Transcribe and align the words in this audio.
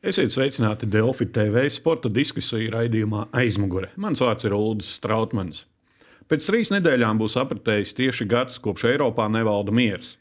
Esiet 0.00 0.32
sveicināti 0.32 0.86
Delfi 0.88 1.26
TV 1.28 1.66
sporta 1.68 2.08
diskusiju 2.08 2.70
raidījumā 2.72 3.26
aizmugure. 3.36 3.90
Mans 4.00 4.22
vārds 4.24 4.46
ir 4.48 4.54
Ulrichs 4.56 4.94
Strautmans. 4.96 5.66
Pēc 6.24 6.46
trīs 6.48 6.70
nedēļām 6.72 7.20
būs 7.20 7.36
apritējis 7.36 7.92
tieši 7.98 8.26
gads, 8.30 8.56
kopš 8.64 8.86
Eiropā 8.94 9.26
nevalda 9.28 9.74
miers. 9.76 10.14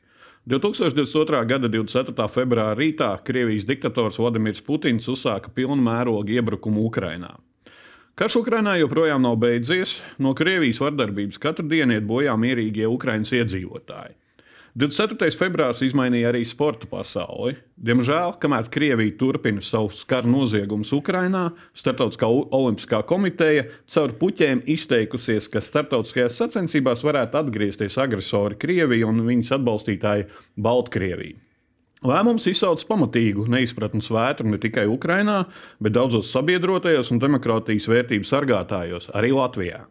2022. 0.51 1.39
gada 1.47 1.71
24. 1.71 2.27
februāra 2.27 2.75
rītā 2.75 3.13
Krievijas 3.23 3.63
diktators 3.69 4.19
Vladimirs 4.19 4.59
Putins 4.67 5.07
uzsāka 5.07 5.47
pilnu 5.55 5.79
mērogu 5.85 6.35
iebrukumu 6.35 6.83
Ukrajinā. 6.89 7.31
Karš 8.19 8.41
Ukrajinā 8.41 8.75
joprojām 8.81 9.23
nav 9.23 9.39
beidzies, 9.39 10.01
no 10.19 10.35
Krievijas 10.35 10.83
vardarbības 10.83 11.39
katru 11.39 11.69
dienu 11.71 11.95
iet 11.95 12.09
bojā 12.09 12.35
mierīgie 12.35 12.83
Ukraiņas 12.83 13.31
iedzīvotāji. 13.39 14.17
24. 14.77 15.33
februāris 15.39 15.81
izmainīja 15.87 16.29
arī 16.29 16.43
sporta 16.45 16.85
pasauli. 16.89 17.55
Diemžēl, 17.81 18.35
kamēr 18.41 18.69
Krievija 18.69 19.15
turpina 19.17 19.63
savus 19.65 20.03
kara 20.05 20.29
noziegumus 20.29 20.91
Ukrajinā, 20.93 21.47
Startautiskā 21.73 22.29
olimpiskā 22.29 23.01
komiteja 23.09 23.65
caur 23.89 24.13
puķiem 24.19 24.61
izteikusies, 24.69 25.49
ka 25.49 25.63
starptautiskajās 25.63 26.37
sacensībās 26.37 27.05
varētu 27.07 27.41
atgriezties 27.41 27.97
agresori 27.97 28.59
Krievija 28.61 29.09
un 29.09 29.23
viņas 29.25 29.55
atbalstītāji 29.57 30.27
Baltkrievija. 30.61 31.39
Lēmums 32.05 32.45
izsauc 32.47 32.83
pamatīgu 32.87 33.43
neizpratnes 33.51 34.07
vētru 34.13 34.47
ne 34.47 34.59
tikai 34.61 34.85
Ukrajinā, 34.87 35.41
bet 35.83 35.97
daudzos 35.97 36.29
sabiedrotajos 36.31 37.09
un 37.11 37.19
demokrātijas 37.19 37.89
vērtību 37.91 38.27
sargātājos, 38.27 39.09
arī 39.17 39.33
Latvijā. 39.35 39.81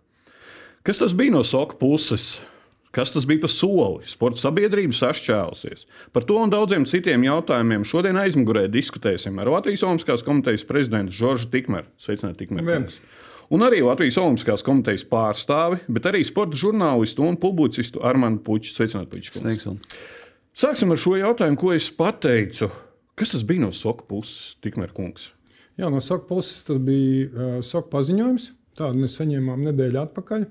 Kas 0.86 1.02
tas 1.02 1.12
bija 1.12 1.34
no 1.34 1.42
soka 1.44 1.76
puses? 1.76 2.38
Kas 2.94 3.12
tas 3.12 3.26
bija 3.28 3.42
par 3.42 3.52
soli? 3.52 4.06
Sports 4.08 4.40
sabiedrība 4.44 4.96
sašķēlusies. 4.96 5.84
Par 6.14 6.24
to 6.28 6.38
un 6.40 6.52
daudziem 6.52 6.86
citiem 6.88 7.26
jautājumiem 7.26 7.84
šodien 7.88 8.16
aizmugurē 8.16 8.64
diskutēsim 8.72 9.36
ar 9.42 9.50
Latvijas 9.52 9.84
Olimpiskās 9.84 10.24
komitejas 10.24 10.64
prezidentu 10.68 11.12
Žoržu 11.18 11.50
Tikmeru. 11.52 11.88
Sveicināti, 12.00 12.46
Tikmeru! 12.46 12.88
Un 13.52 13.64
arī 13.64 13.82
Latvijas 13.84 14.16
Olimpiskās 14.20 14.64
komitejas 14.64 15.04
pārstāvi, 15.08 15.82
bet 15.92 16.08
arī 16.08 16.24
sporta 16.24 16.56
žurnālistu 16.56 17.24
un 17.28 17.36
publicistu 17.40 18.00
Armānu 18.04 18.40
Puķu. 18.44 18.72
Sveicināti, 18.76 19.20
Puķu! 19.36 19.76
Sāksim 20.58 20.90
ar 20.90 20.98
šo 20.98 21.14
jautājumu, 21.20 21.60
ko 21.60 21.74
es 21.76 21.90
pateicu. 21.94 22.70
Kas 23.18 23.34
tas 23.34 23.44
bija 23.46 23.66
no 23.66 23.70
soka 23.74 24.08
puses, 24.08 24.56
Tikmēr 24.64 24.94
kungs? 24.96 25.28
Jā, 25.78 25.90
no 25.92 26.00
soka 26.02 26.26
puses 26.30 26.64
tas 26.66 26.80
bija 26.82 27.28
uh, 27.28 27.52
soka 27.62 27.92
paziņojums. 27.92 28.48
Tādu 28.78 29.04
mēs 29.04 29.14
saņēmām 29.20 29.62
nedēļu 29.68 30.00
atpakaļ. 30.02 30.44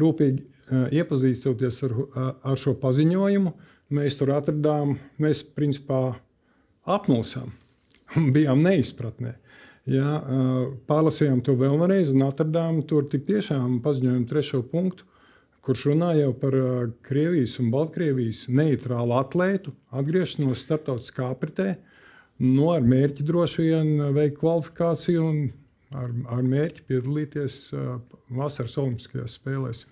Rūpīgi 0.00 0.44
iepazīstoties 0.70 1.82
ar, 1.86 1.96
ar 2.42 2.60
šo 2.60 2.74
paziņojumu, 2.82 3.52
mēs 3.96 4.18
tur 4.18 4.32
atradām, 4.34 4.96
mēs 5.22 5.44
principā 5.56 6.16
apmulsām 6.86 7.52
un 8.16 8.30
bijām 8.36 8.62
neizpratnē. 8.66 9.36
Ja, 9.86 10.16
pārlasījām 10.90 11.44
to 11.46 11.54
vēlreiz 11.58 12.10
un 12.10 12.24
atradām 12.26 12.80
tur 12.90 13.06
tiešām 13.06 13.78
paziņojumu 13.84 14.26
trešo 14.26 14.64
punktu, 14.66 15.06
kurš 15.62 15.84
runā 15.92 16.12
jau 16.18 16.32
par 16.34 16.56
Krievijas 17.06 17.56
un 17.62 17.70
Baltkrievijas 17.70 18.44
neitrālu 18.50 19.14
atlētu 19.18 19.74
atgriešanos 19.94 20.64
starptautiskā 20.66 21.30
apritē, 21.30 21.76
no 22.42 22.72
ar 22.74 22.86
mērķi 22.86 23.26
droši 23.26 23.68
vien 23.68 23.92
veikt 24.14 24.40
kvalifikāciju 24.42 25.22
un 25.26 25.40
ar, 25.94 26.10
ar 26.34 26.42
mērķi 26.42 26.86
piedalīties 26.90 27.60
vasaras 28.34 28.78
Olimpiskajās 28.82 29.38
spēlēs. 29.38 29.84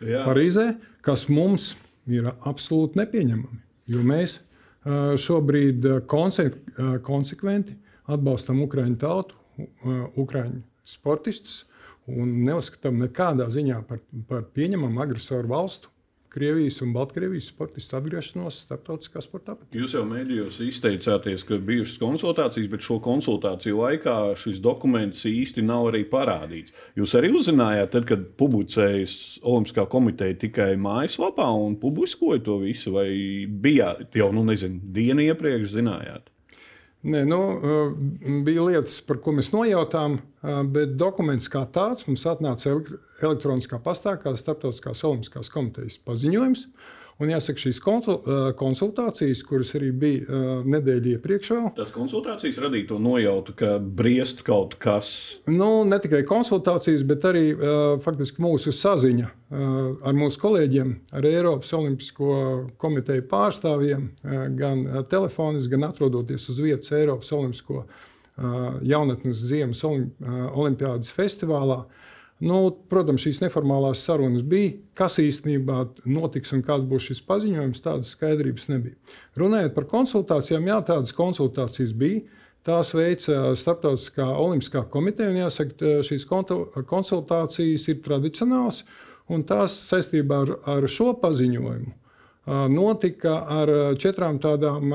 Jā. 0.00 0.24
Parīzē, 0.24 0.72
kas 1.04 1.26
mums 1.28 1.74
ir 2.10 2.30
absolūti 2.48 3.00
nepieņemami. 3.00 3.60
Jo 3.90 4.04
mēs 4.06 4.38
šobrīd 5.20 5.84
konsekventi 6.08 7.76
atbalstam 8.10 8.62
Ukraiņu 8.64 8.96
tautu, 9.00 9.36
Ukraiņu 10.20 10.62
sportistus 10.88 11.64
un 12.10 12.32
neuzskatām 12.46 12.96
nekādā 13.02 13.50
ziņā 13.52 13.82
par, 13.88 14.00
par 14.28 14.46
pieņemamu 14.56 15.02
agresoru 15.04 15.50
valstu 15.52 15.92
Krievijas 16.30 16.78
un 16.84 16.92
Baltkrievijas 16.94 17.48
sportistu 17.50 17.96
atgriešanos 17.98 18.60
starptautiskā 18.62 19.18
sportā. 19.24 19.56
Jūs 19.74 19.96
jau 19.96 20.04
mēdījos 20.06 20.60
izteicāties, 20.62 21.42
ka 21.48 21.58
bijušas 21.58 21.98
konsultācijas, 21.98 22.68
bet 22.70 22.86
šo 22.86 23.00
konsultāciju 23.02 23.80
laikā 23.82 24.16
šis 24.38 24.60
dokuments 24.62 25.24
īsti 25.26 25.64
nav 25.66 25.88
arī 25.90 26.04
parādīts. 26.12 26.74
Jūs 26.98 27.16
arī 27.18 27.32
uzzinājāt, 27.34 27.90
tad, 27.96 28.06
kad 28.12 28.28
publicējas 28.38 29.16
Olimpiskā 29.42 29.88
komiteja 29.90 30.38
tikai 30.46 30.76
mājaslapā 30.78 31.50
un 31.64 31.74
publiskoja 31.82 32.44
to 32.46 32.60
visu, 32.62 32.94
vai 32.94 33.08
bijāt 33.50 34.14
jau, 34.14 34.30
nu, 34.34 34.46
nezinu, 34.46 34.78
dienu 34.94 35.26
iepriekš 35.26 35.74
zinājāt? 35.80 36.30
Nē, 37.00 37.22
nu, 37.24 37.38
bija 38.44 38.66
lietas, 38.66 38.98
par 39.08 39.22
ko 39.24 39.32
mēs 39.32 39.54
nojautām, 39.54 40.18
bet 40.74 40.98
dokuments 41.00 41.48
kā 41.48 41.62
tāds 41.72 42.04
mums 42.04 42.26
atnāca 42.28 42.74
elektroniskā 43.24 43.78
pastā, 43.80 44.18
kā 44.20 44.34
Startautiskās 44.36 45.00
Olimpiskās 45.08 45.48
komitejas 45.52 45.96
paziņojums. 46.04 46.66
Un 47.20 47.28
jāsaka, 47.28 47.60
šīs 47.60 47.80
konsultācijas, 48.56 49.42
kuras 49.44 49.74
arī 49.76 49.90
bija 49.92 50.40
nedēļa 50.64 51.16
iepriekš, 51.16 51.50
vēl. 51.52 51.66
Tas 51.76 51.92
konsultācijas 51.92 52.60
radīja 52.64 52.88
to 52.94 53.00
nojautu, 53.02 53.52
ka 53.58 53.74
briest 53.78 54.40
kaut 54.46 54.78
kas. 54.80 55.10
Nu, 55.50 55.82
ne 55.84 55.98
tikai 56.00 56.22
konsultācijas, 56.28 57.04
bet 57.08 57.26
arī 57.28 57.44
faktiski 58.04 58.40
mūsu 58.40 58.72
saziņa 58.72 59.28
ar 59.50 60.16
mūsu 60.16 60.40
kolēģiem, 60.40 60.94
ar 61.18 61.26
Eiropas 61.28 61.72
Olimpisko 61.76 62.34
komiteju 62.80 63.26
pārstāvjiem, 63.28 64.06
gan 64.56 64.86
telefoniski, 65.10 65.74
gan 65.74 65.90
atrodoties 65.90 66.48
uz 66.52 66.60
vietas 66.62 66.94
Eiropas 66.96 67.32
Olimpisko 67.36 67.84
jaunatnes 68.86 69.42
ziemas 69.50 69.82
olimpiādas 69.84 71.12
festivālā. 71.12 71.82
Nu, 72.40 72.58
protams, 72.88 73.20
šīs 73.26 73.42
neformālās 73.42 74.00
sarunas 74.06 74.44
bija. 74.48 74.72
Kas 74.96 75.18
īstenībā 75.20 75.82
notiks 76.08 76.54
un 76.56 76.62
kāds 76.64 76.86
būs 76.88 77.10
šis 77.10 77.20
paziņojums, 77.28 77.82
tādas 77.84 78.14
skaidrības 78.16 78.70
nebija. 78.72 78.96
Runājot 79.40 79.76
par 79.76 79.88
konsultācijām, 79.90 80.68
jā, 80.70 80.78
tādas 80.88 81.12
konsultācijas 81.16 81.92
bija. 82.00 82.24
Tās 82.64 82.94
veica 82.96 83.54
Startautiskā 83.56 84.24
Olimpiskā 84.40 84.86
komiteja. 84.92 85.32
Jāsaka, 85.46 86.00
šīs 86.08 86.26
konsultācijas 86.88 87.88
ir 87.92 88.02
tradicionālas, 88.04 88.82
un 89.28 89.44
tās 89.48 89.76
saistībā 89.88 90.42
ar, 90.46 90.54
ar 90.78 90.88
šo 90.88 91.14
paziņojumu 91.20 91.96
notika 92.72 93.34
ar 93.48 93.70
četrām 94.00 94.40
tādām 94.42 94.94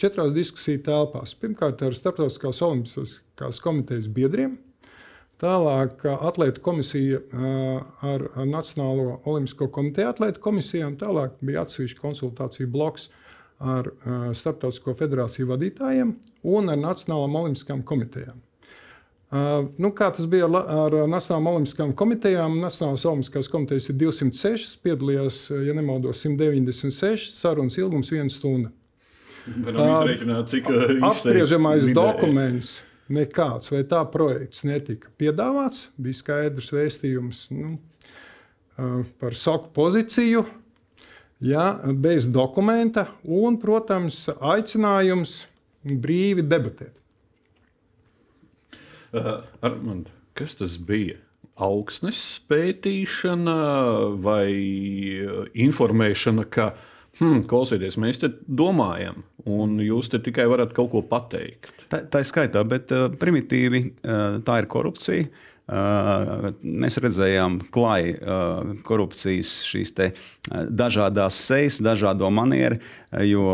četrās 0.00 0.32
diskusiju 0.32 0.82
telpās. 0.86 1.34
Pirmkārt, 1.34 1.82
ar 1.82 1.96
Startautiskās 1.96 2.62
Olimpiskās 2.62 3.60
komitejas 3.60 4.08
biedriem, 4.08 4.56
Tālāk 5.42 6.04
atlētu 6.06 6.62
komisija 6.62 7.18
ar 8.06 8.24
Nacionālo 8.46 9.16
olimpisko 9.26 9.66
komiteju 9.74 10.12
atlētu 10.12 10.42
komisijām. 10.44 10.94
Tālāk 11.00 11.34
bija 11.42 11.64
atsevišķa 11.66 11.98
konsultācija 12.04 12.70
bloks 12.70 13.08
ar 13.58 13.90
Startautisko 14.38 14.94
federāciju 14.98 15.48
vadītājiem 15.50 16.14
un 16.54 16.70
ar 16.70 16.78
Nacionālām 16.78 17.34
olimpiskām 17.42 17.82
komitejām. 17.86 18.38
Uh, 19.32 19.64
nu, 19.80 19.88
kā 19.96 20.10
tas 20.12 20.26
bija 20.28 20.44
ar, 20.44 20.56
ar 20.84 20.94
Nacionālajām 21.08 21.46
olimpiskām 21.54 21.92
komitejām? 21.96 22.58
Nacionālās 22.60 23.06
olimpiskās 23.08 23.48
komitejas 23.48 23.88
ir 23.88 23.96
206, 24.02 24.74
piedalījās, 24.84 25.46
ja 25.66 25.74
nemaldos, 25.74 26.20
196, 26.20 27.32
sarunas 27.40 27.80
ilgums- 27.80 28.12
1 28.14 28.30
stunda. 28.30 28.70
Varam 29.64 29.96
izreikināt, 29.96 30.52
cik 30.52 30.68
apspriežamais 31.02 31.88
dokuments. 31.96 32.76
Ir 32.78 32.91
nekāds, 33.12 33.70
vai 33.72 33.82
tā 33.88 34.02
projekts 34.12 34.64
netika 34.66 35.10
piedāvāts. 35.20 35.88
Bija 36.00 36.18
skaidrs 36.20 36.72
vēstījums 36.74 37.44
nu, 37.54 37.76
par 39.20 39.36
saku 39.38 39.70
pozīciju, 39.76 40.44
ja, 41.44 41.66
bez 42.04 42.28
dokumenta 42.32 43.08
un, 43.22 43.58
protams, 43.62 44.24
aicinājums 44.38 45.42
brīvi 45.82 46.44
debatēt. 46.46 46.96
Uh, 49.12 49.42
Armand, 49.60 50.08
kas 50.38 50.56
tas 50.56 50.78
bija? 50.80 51.18
Augsnes 51.62 52.16
pētīšana 52.48 53.58
vai 54.24 54.46
informēšana, 55.52 56.46
ka 56.48 56.70
uh, 56.72 56.88
hmm, 57.20 57.44
klausieties, 57.50 57.98
mēs 58.00 58.22
te 58.22 58.32
domājam, 58.46 59.22
un 59.48 59.78
jūs 59.82 60.10
te 60.12 60.20
tikai 60.22 60.48
varat 60.50 60.74
kaut 60.76 60.92
ko 60.94 61.04
pateikt. 61.06 61.72
Tā, 61.92 62.04
tā 62.08 62.22
ir 62.22 62.28
skaitā, 62.28 62.64
bet 62.68 62.92
uh, 62.94 63.08
primitīvi 63.20 63.86
uh, 63.88 64.38
tā 64.46 64.62
ir 64.62 64.70
korupcija. 64.72 65.30
Uh, 65.72 66.48
mēs 66.66 66.98
redzējām 67.00 67.60
klāja 67.72 68.16
uh, 68.18 68.72
korupcijas, 68.84 69.52
šīs 69.68 69.94
te, 69.94 70.08
uh, 70.50 70.64
dažādas 70.66 71.38
sejas, 71.38 71.78
dažādo 71.80 72.28
manieru, 72.34 72.80
jo 73.22 73.46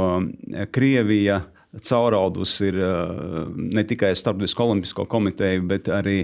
Krievija 0.72 1.42
cauraudus 1.84 2.54
ir 2.64 2.78
ne 3.54 3.82
tikai 3.86 4.14
Starptautiskā 4.16 4.64
olimpisko 4.64 5.04
komiteja, 5.10 5.60
bet 5.68 5.90
arī 5.92 6.22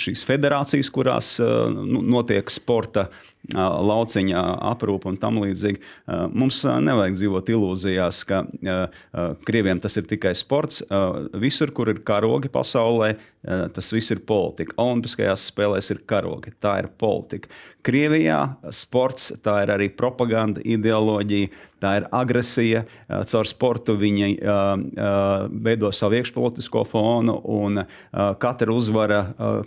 šīs 0.00 0.24
federācijas, 0.26 0.88
kurās 0.90 1.34
nu, 1.76 2.00
notiek 2.00 2.48
sporta 2.50 3.10
lauciņa 3.54 4.42
aprūpe 4.72 5.10
un 5.12 5.20
tam 5.22 5.38
līdzīgi. 5.42 5.82
Mums 6.34 6.64
nevajag 6.64 7.14
dzīvot 7.20 7.52
ilūzijās, 7.54 8.24
ka 8.26 8.42
krieviem 9.46 9.82
tas 9.82 9.96
ir 10.00 10.08
tikai 10.10 10.34
sports. 10.38 10.82
Visur, 11.36 11.70
kur 11.76 11.92
ir 11.92 12.02
karogi 12.06 12.50
pasaulē, 12.50 13.14
tas 13.46 13.92
viss 13.94 14.10
ir 14.10 14.24
politika. 14.26 14.74
Olimpiskajās 14.82 15.46
spēlēs 15.52 15.92
ir 15.94 16.02
karogi, 16.10 16.50
tā 16.58 16.80
ir 16.82 16.90
politika. 16.98 17.52
Krievijā 17.86 18.40
sports, 18.74 19.30
tā 19.44 19.60
ir 19.62 19.70
arī 19.70 19.86
propaganda, 19.94 20.58
ideoloģija, 20.66 21.52
tā 21.78 21.92
ir 22.00 22.06
agresija. 22.10 22.80
Caur 23.30 23.46
sportu 23.46 23.94
viņi 24.00 24.32
veido 25.62 25.92
savu 25.94 26.18
iekšpolitisko 26.18 26.82
fonu, 26.90 27.36
un 27.46 27.84
katra 28.42 28.74
uzvara, 28.74 29.20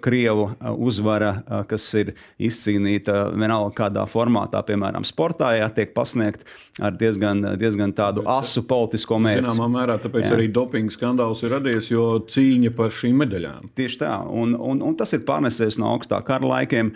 Krievu 0.03 0.49
uzvara, 0.75 1.31
kas 1.71 1.87
ir 2.01 2.11
izcīnīta 2.35 3.29
vienalga 3.31 3.69
kādā 3.75 4.06
formātā, 4.10 4.62
piemēram, 4.66 5.06
sportā, 5.07 5.51
jā, 5.57 5.69
tiek 5.75 5.94
pasniegt 5.95 6.45
ar 6.81 6.95
diezgan, 7.00 7.44
diezgan 7.60 7.94
tādu 7.95 8.24
asu 8.30 8.63
politisko 8.68 9.19
mērķi. 9.21 9.44
Zināmā 9.45 9.69
mērā 9.74 9.98
tāpēc 10.04 10.27
jā. 10.27 10.33
arī 10.38 10.48
dopinga 10.54 10.94
skandāls 10.94 11.44
ir 11.45 11.54
radies, 11.56 11.89
jo 11.92 12.06
cīņa 12.30 12.74
par 12.77 12.94
šīm 12.95 13.19
medaļām. 13.24 13.71
Tieši 13.80 14.01
tā, 14.04 14.13
un, 14.30 14.56
un, 14.56 14.83
un 14.86 14.98
tas 15.00 15.13
ir 15.18 15.25
pārnesies 15.27 15.80
no 15.81 15.92
augstā 15.95 16.21
kara 16.27 16.48
laikiem, 16.54 16.94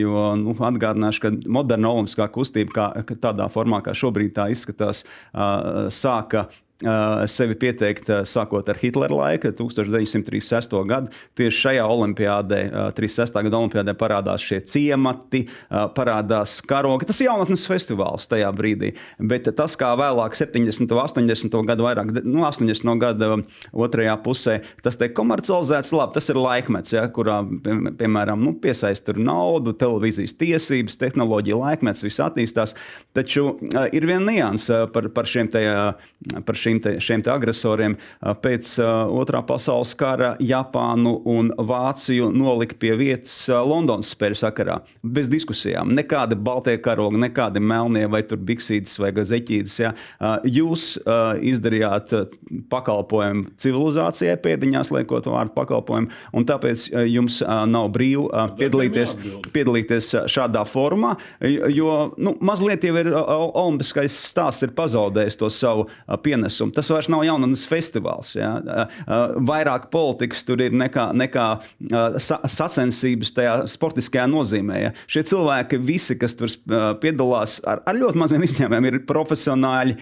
jo 0.00 0.26
nu, 0.40 0.56
atgādināšu, 0.70 1.24
ka 1.24 1.32
moderna 1.58 1.92
olimpiskā 1.94 2.28
kustība, 2.34 2.74
kā, 2.74 3.16
tādā 3.22 3.48
formā, 3.52 3.82
kā 3.84 3.96
šobrīd 3.96 4.34
tā 4.36 4.48
izskatās, 4.54 5.04
sāka 5.94 6.48
sevi 7.30 7.56
pieteikt 7.58 8.10
sākot 8.28 8.68
ar 8.68 8.78
Hitlera 8.80 9.14
laika, 9.14 9.52
1936. 9.56 10.76
gadu. 10.88 11.12
Tieši 11.38 11.60
šajā 11.64 11.84
olimpiādē, 11.88 12.60
36. 12.96 13.40
gada 13.46 13.60
olimpiādē 13.60 13.94
parādās 13.98 14.44
šie 14.44 14.60
ciemati, 14.68 15.44
parādās 15.96 16.58
karogi. 16.68 17.08
Tas 17.08 17.20
ir 17.22 17.30
jaunatnes 17.30 17.66
festivāls 17.68 18.28
tajā 18.30 18.50
brīdī. 18.56 18.94
Bet 19.18 19.48
tas, 19.56 19.76
kā 19.80 19.92
vēlāk, 19.98 20.36
70. 20.38 20.84
un 20.84 21.02
80. 21.04 21.58
gadu, 21.68 21.86
vairāk, 21.86 22.12
nu, 22.24 22.44
80. 22.46 22.94
gada 23.00 23.30
otrajā 23.72 24.16
pusē, 24.24 24.58
tas 24.84 24.98
tiek 25.00 25.14
komercializēts, 25.16 25.92
labi, 25.94 26.16
tas 26.18 26.30
ir 26.32 26.40
laikmets, 26.40 26.94
ja, 26.94 27.06
kurā, 27.12 27.40
piemēram, 27.64 28.42
nu, 28.44 28.54
piesaist 28.60 29.10
naudu, 29.16 29.74
televīzijas 29.78 30.36
tiesības, 30.40 30.98
tehnoloģija 31.00 31.58
laikmets, 31.60 32.04
viss 32.04 32.22
attīstās. 32.22 32.74
Taču 33.16 33.54
ir 33.94 34.08
viena 34.08 34.24
nianse 34.26 34.84
par, 34.94 35.08
par 35.14 35.28
šiem 35.30 35.50
tajā, 35.52 35.76
par 36.46 36.58
šīm 36.58 36.73
te, 36.82 36.96
šiem 37.02 37.22
te 37.24 37.32
agresoriem 37.32 37.96
pēc 38.42 38.74
otrā 38.82 39.42
pasaules 39.46 39.94
kara 39.98 40.34
Japānu 40.42 41.16
un 41.30 41.50
Vāciju 41.54 42.30
nolika 42.34 42.76
pie 42.80 42.94
vietas 42.98 43.34
Londonas 43.48 44.12
spēļu 44.14 44.40
sakarā. 44.40 44.78
Bez 45.04 45.30
diskusijām. 45.32 45.92
Nekādi 45.96 46.38
baltie 46.38 46.76
karogi, 46.82 47.20
nekādi 47.22 47.62
melnie 47.62 48.06
vai 48.10 48.22
biksītes 48.24 48.98
vai 49.00 49.12
zeķītes. 49.14 49.76
Ja. 49.82 49.92
Jūs 50.44 50.96
izdarījāt 51.44 52.14
pakalpojumu 52.72 53.54
civilizācijai, 53.60 54.36
pēdiņās 54.44 54.92
liekot 54.94 55.28
vārdu 55.30 55.54
pakalpojumu, 55.56 56.10
un 56.34 56.48
tāpēc 56.48 56.88
jums 57.10 57.40
nav 57.44 57.90
brīvi 57.94 58.26
piedalīties, 58.58 59.16
piedalīties 59.54 60.10
šādā 60.32 60.64
formā, 60.68 61.14
jo 61.74 61.96
nu, 62.16 62.34
mazliet 62.44 62.84
jau 62.86 62.96
ir 63.00 63.10
olimpiskais 63.14 64.16
stāsts 64.30 64.66
ir 64.66 64.74
pazaudējis 64.76 65.38
to 65.40 65.50
savu 65.52 65.88
pienesumu 66.24 66.53
pienesumu. 66.54 66.74
Tas 66.74 66.90
vairs 66.90 67.08
nav 67.08 67.24
jaunatnes 67.24 67.66
festivāls. 67.66 68.34
Ja? 68.36 68.86
Vairāk 69.36 69.90
politikas 69.90 70.44
tur 70.44 70.60
ir 70.60 70.72
nekā, 70.72 71.12
nekā 71.14 71.46
sacensības 72.20 73.34
tajā 73.34 73.54
sportiskajā 73.68 74.26
nozīmē. 74.30 74.80
Ja? 74.80 74.92
Šie 75.06 75.24
cilvēki, 75.24 75.80
visi, 75.84 76.16
kas 76.18 76.34
tur 76.38 76.48
piedalās, 77.00 77.60
ar, 77.66 77.82
ar 77.86 77.98
ļoti 77.98 78.18
maziem 78.18 78.44
izņēmumiem, 78.46 78.88
ir 78.90 79.00
profesionāļi, 79.08 79.98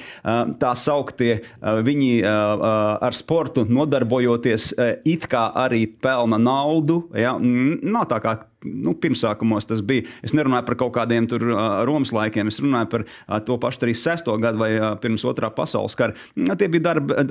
tā 0.60 0.74
sauktie. 0.76 1.42
Viņi 1.62 2.22
ar 2.26 3.16
sportu 3.16 3.66
nodarbojoties, 3.68 4.72
it 5.04 5.28
kā 5.30 5.50
arī 5.54 5.86
pelna 6.02 6.38
naudu. 6.40 7.06
Ja? 7.16 7.36
Nav 7.38 8.08
tā 8.10 8.22
kā 8.22 8.38
nu, 8.64 8.94
pirmsākumos 8.98 9.68
tas 9.68 9.82
bija. 9.86 10.06
Es 10.24 10.34
nerunāju 10.36 10.66
par 10.68 10.78
kaut 10.80 10.94
kādiem 10.96 11.28
tur, 11.30 11.44
Romas 11.88 12.12
laikiem, 12.14 12.50
es 12.52 12.60
runāju 12.62 12.90
par 12.92 13.06
to 13.46 13.58
pašu 13.62 13.84
36. 13.84 14.30
gadu 14.42 14.62
vai 14.62 14.70
pirms 15.02 15.24
otrā 15.28 15.50
pasaules 15.54 15.96
kara. 15.98 16.16
Tie 16.34 16.68
bija 16.72 16.86
darba, 16.90 17.26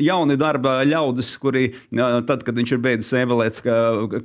jauni 0.00 0.38
darba 0.40 0.76
ļaudis, 0.86 1.34
kuri 1.42 1.66
tad, 2.28 2.44
kad 2.46 2.56
viņš 2.58 2.74
ir 2.76 2.82
beidzis 2.84 3.12
evolēt 3.18 3.60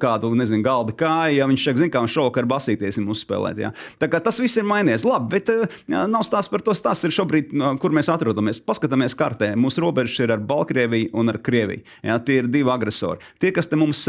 kādu 0.01 0.31
nezinu, 0.37 0.63
galda 0.65 0.95
kāju, 0.97 1.39
ja 1.39 1.47
viņš 1.49 1.67
saka, 1.69 1.89
ka 1.93 2.03
viņš 2.03 2.17
šovakar 2.17 2.49
basīties 2.49 2.99
un 3.01 3.09
uzspēlēt. 3.13 3.61
Ja. 3.61 3.73
Tā 4.01 4.09
kā 4.11 4.21
tas 4.23 4.39
viss 4.41 4.59
ir 4.59 4.67
mainījies. 4.69 5.05
Labi, 5.07 5.29
bet 5.37 5.51
uh, 5.53 5.79
nav 6.09 6.25
stāsts 6.27 6.51
par 6.51 6.63
to. 6.65 6.75
Stāsts 6.77 7.07
ir 7.07 7.13
šobrīd, 7.15 7.53
kur 7.81 7.95
mēs 7.95 8.11
atrodamies. 8.11 8.61
Paskatāmies 8.63 9.15
kartē. 9.19 9.51
Mūsu 9.59 9.83
robežas 9.83 10.19
ir 10.23 10.33
ar 10.35 10.43
Baltkrieviju 10.49 11.11
un 11.19 11.33
ar 11.33 11.39
Krieviju. 11.43 11.83
Ja, 12.05 12.19
tie 12.23 12.39
ir 12.43 12.49
divi 12.51 12.71
agresori. 12.71 13.23
Tie, 13.41 13.51
kas 13.55 13.69
te 13.69 13.79
mums 13.79 14.05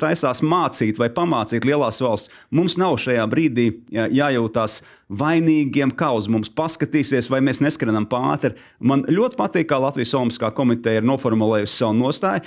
taisās 0.00 0.42
mācīt 0.44 1.00
vai 1.00 1.10
pamācīt 1.14 1.66
lielā 1.68 1.91
lielās 1.92 2.00
valsts. 2.00 2.30
Mums 2.50 2.76
nav 2.78 2.98
šajā 3.00 3.24
brīdī 3.28 3.82
jājūtās 3.92 4.82
vainīgiem, 5.12 5.92
kā 5.92 6.12
uz 6.16 6.26
mums 6.28 6.48
paskatīsies, 6.48 7.28
vai 7.30 7.40
mēs 7.44 7.60
neskrienam 7.60 8.06
pāri. 8.08 8.54
Man 8.80 9.04
ļoti 9.04 9.36
patīk, 9.36 9.68
kā 9.68 9.78
Latvijas 9.78 10.14
Olimpiskā 10.14 10.52
komiteja 10.54 11.02
ir 11.02 11.06
noformulējusi 11.06 11.76
savu 11.76 11.96
nostāju. 11.98 12.42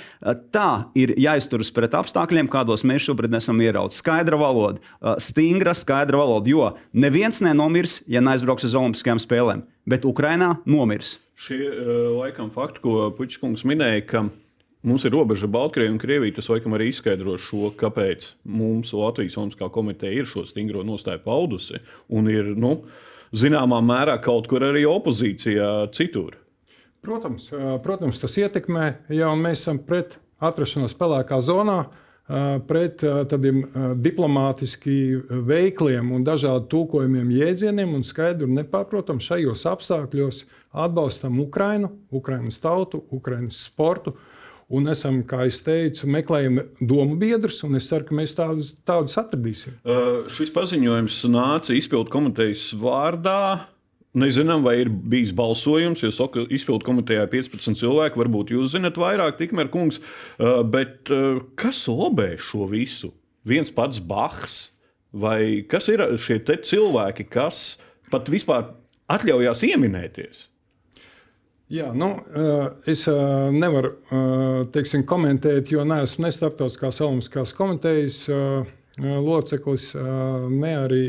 Tā 0.52 0.90
ir 0.98 1.14
jāizturas 1.16 1.70
pret 1.70 1.94
apstākļiem, 1.94 2.48
kādos 2.50 2.84
mēs 2.84 3.06
šobrīd 3.06 3.36
esam 3.38 3.60
ieraudzījis. 3.62 4.02
Skaidra 4.02 4.36
valoda, 4.40 4.82
stingra, 5.22 5.74
skaidra 5.74 6.18
valoda, 6.18 6.50
jo 6.50 6.72
neviens 6.92 7.40
nenomirs, 7.44 8.00
ja 8.10 8.20
neaizbrauks 8.24 8.66
uz 8.66 8.74
Olimpiskajām 8.74 9.22
spēlēm, 9.22 9.62
bet 9.86 10.08
Ukrainā 10.08 10.56
nomirs. 10.66 11.20
Šie 11.36 11.68
laikam 12.16 12.50
fakti, 12.50 12.80
ko 12.82 13.12
Puķis 13.14 13.62
minēja, 13.68 14.02
ka 14.08 14.24
Mums 14.86 15.02
ir 15.02 15.10
robeža 15.16 15.48
Baltkrievija 15.50 15.92
un 15.92 15.98
Krievija. 15.98 16.36
Tas 16.36 16.46
laikam 16.52 16.76
arī 16.76 16.92
izskaidro 16.92 17.34
šo, 17.42 17.72
kāpēc 17.74 18.28
mums 18.46 18.92
Latvijas 18.94 19.34
Olimpiskā 19.40 19.66
komiteja 19.74 20.22
ir 20.22 20.28
šo 20.30 20.44
stingro 20.46 20.84
nostāju 20.86 21.24
paudusi 21.24 21.80
un 22.14 22.30
ir 22.30 22.52
nu, 22.54 22.76
zināmā 23.34 23.80
mērā 23.82 24.14
kaut 24.22 24.46
kur 24.46 24.62
arī 24.62 24.84
opozīcijā 24.86 25.90
citur. 25.96 26.36
Protams, 27.02 27.48
protams, 27.82 28.20
tas 28.22 28.38
ietekmē, 28.38 28.86
ja 29.14 29.32
mēs 29.38 29.64
esam 29.64 29.82
pret 29.82 30.20
atrašanos 30.42 30.94
pelēkā 30.98 31.38
zonā, 31.42 31.80
pret 32.66 33.02
tādiem 33.30 33.60
diplomātiski 34.02 34.96
veikliem 35.50 36.10
un 36.14 36.24
dažādu 36.26 36.66
tūkojumiem 36.72 37.30
jēdzieniem 37.36 37.94
un 37.94 38.02
skaidru 38.06 38.48
un 38.48 38.56
nepārprotamu 38.58 39.22
šajos 39.22 39.62
apstākļos 39.70 40.40
atbalstam 40.86 41.38
Ukrainu, 41.42 41.92
Ukraiņas 42.10 42.58
tautu, 42.62 43.04
Ukraiņas 43.14 43.60
sportu. 43.68 44.16
Un 44.66 44.90
esam, 44.90 45.20
kā 45.22 45.44
jau 45.46 45.60
teicu, 45.68 46.08
meklējam 46.10 46.58
domu 46.82 47.14
biedrus, 47.20 47.60
un 47.62 47.78
es 47.78 47.86
ceru, 47.86 48.08
ka 48.08 48.16
mēs 48.18 48.34
tādus, 48.34 48.72
tādus 48.88 49.14
atradīsim. 49.20 49.76
Uh, 49.86 50.24
šis 50.32 50.50
paziņojums 50.54 51.20
nāca 51.30 51.76
izpildu 51.76 52.10
komitejas 52.10 52.72
vārdā. 52.80 53.68
Nezinām, 54.16 54.64
vai 54.64 54.78
ir 54.80 54.88
bijis 54.88 55.30
balsojums, 55.36 56.00
jo 56.02 56.10
saka, 56.14 56.46
izpildu 56.50 56.88
komitejā 56.88 57.26
ir 57.26 57.30
15 57.34 57.78
cilvēki. 57.78 58.18
Varbūt 58.18 58.50
jūs 58.54 58.72
zinat 58.72 58.98
vairāk, 58.98 59.36
tikmēr 59.38 59.70
kungs. 59.70 60.00
Uh, 60.00 60.64
bet 60.66 61.12
uh, 61.14 61.44
kas 61.60 61.84
lobē 61.86 62.32
šo 62.40 62.66
visu? 62.72 63.12
Viens 63.46 63.70
pats 63.70 64.00
Bahs 64.02 64.64
vai 65.14 65.62
kas 65.70 65.86
ir 65.92 66.02
šie 66.18 66.40
cilvēki, 66.42 67.28
kas 67.30 67.76
pat 68.10 68.26
vispār 68.32 68.72
atļaujās 69.12 69.62
ieminēties? 69.68 70.46
Jā, 71.66 71.88
nu, 71.90 72.12
eh, 72.30 72.92
es 72.92 73.08
eh, 73.10 73.50
nevaru 73.50 73.88
eh, 73.90 74.66
teiksim, 74.70 75.02
komentēt, 75.02 75.72
jo 75.74 75.82
neesmu 75.82 76.22
ne 76.22 76.30
starptautiskās 76.30 77.00
olimpiskās 77.02 77.54
komitejas 77.58 78.26
loceklis, 78.96 79.90
ne 80.48 80.70
arī 80.72 81.00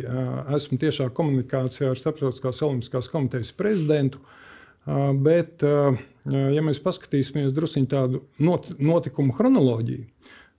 esmu 0.57 0.75
tiešā 0.81 1.05
komunikācijā 1.15 1.93
ar 1.93 1.95
Starptautiskās 1.95 2.57
olimpiskās 2.65 3.07
komitejas 3.07 3.53
prezidentu. 3.55 4.19
Bet, 5.23 5.63
ja 5.63 6.63
mēs 6.67 6.81
paskatīsimies 6.83 7.55
drusku 7.55 7.85
tādu 7.87 8.25
notikumu 8.43 9.31
chronoloģiju, 9.37 10.03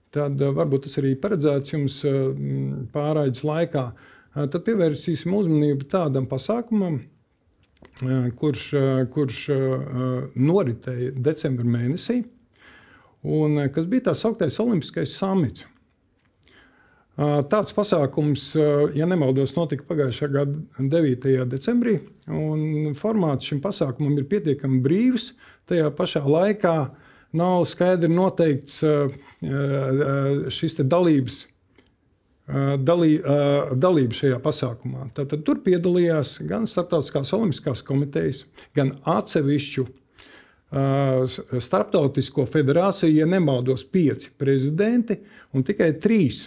tad 0.09 0.41
varbūt 0.41 0.87
tas 0.87 0.97
arī 1.03 1.13
paredzēts 1.21 1.75
jums 1.75 1.99
pārraides 2.97 3.45
laikā. 3.45 3.85
Tad 4.33 4.59
pievērsīsim 4.65 5.37
uzmanību 5.37 5.85
tādam 5.93 6.25
pasākumam, 6.33 6.97
kurš, 8.39 8.63
kurš 9.13 9.39
noritēja 10.35 11.11
decembrī 11.15 11.67
mēnesī, 11.67 12.21
un 13.27 13.59
kas 13.75 13.89
bija 13.91 14.09
tā 14.09 14.15
sauktais 14.15 14.59
Olimpiskais 14.63 15.17
samits. 15.19 15.65
Tāds 17.19 17.75
pasākums, 17.75 18.53
ja 18.95 19.03
nemaldos, 19.03 19.51
notika 19.57 19.83
pagājušā 19.89 20.29
gada 20.31 20.55
9. 20.79 21.25
decembrī. 21.51 21.97
Formāts 22.95 23.49
šim 23.49 23.59
pasākumam 23.59 24.15
ir 24.15 24.29
pietiekami 24.31 24.79
brīvs. 24.85 25.33
tajā 25.67 25.91
pašā 25.91 26.23
laikā 26.23 26.77
nav 27.35 27.65
skaidri 27.67 28.07
noteikts 28.07 28.79
šis 30.49 30.79
dalības 30.79 31.43
dalī, 32.81 33.19
dalību 33.77 34.15
šajā 34.17 34.39
pasākumā. 34.43 35.09
Tātad 35.17 35.43
tur 35.45 35.59
piedalījās 35.65 36.39
gan 36.49 36.65
Startautiskās 36.69 37.33
Olimpiskās 37.37 37.83
komitejas, 37.85 38.45
gan 38.77 38.95
atsevišķu 39.05 39.85
Startautisko 40.69 42.45
federāciju, 42.49 43.15
ja 43.17 43.25
nemaldos, 43.29 43.83
pieci 43.89 44.29
prezidenti 44.37 45.17
un 45.57 45.65
tikai 45.65 45.91
trīs, 46.01 46.43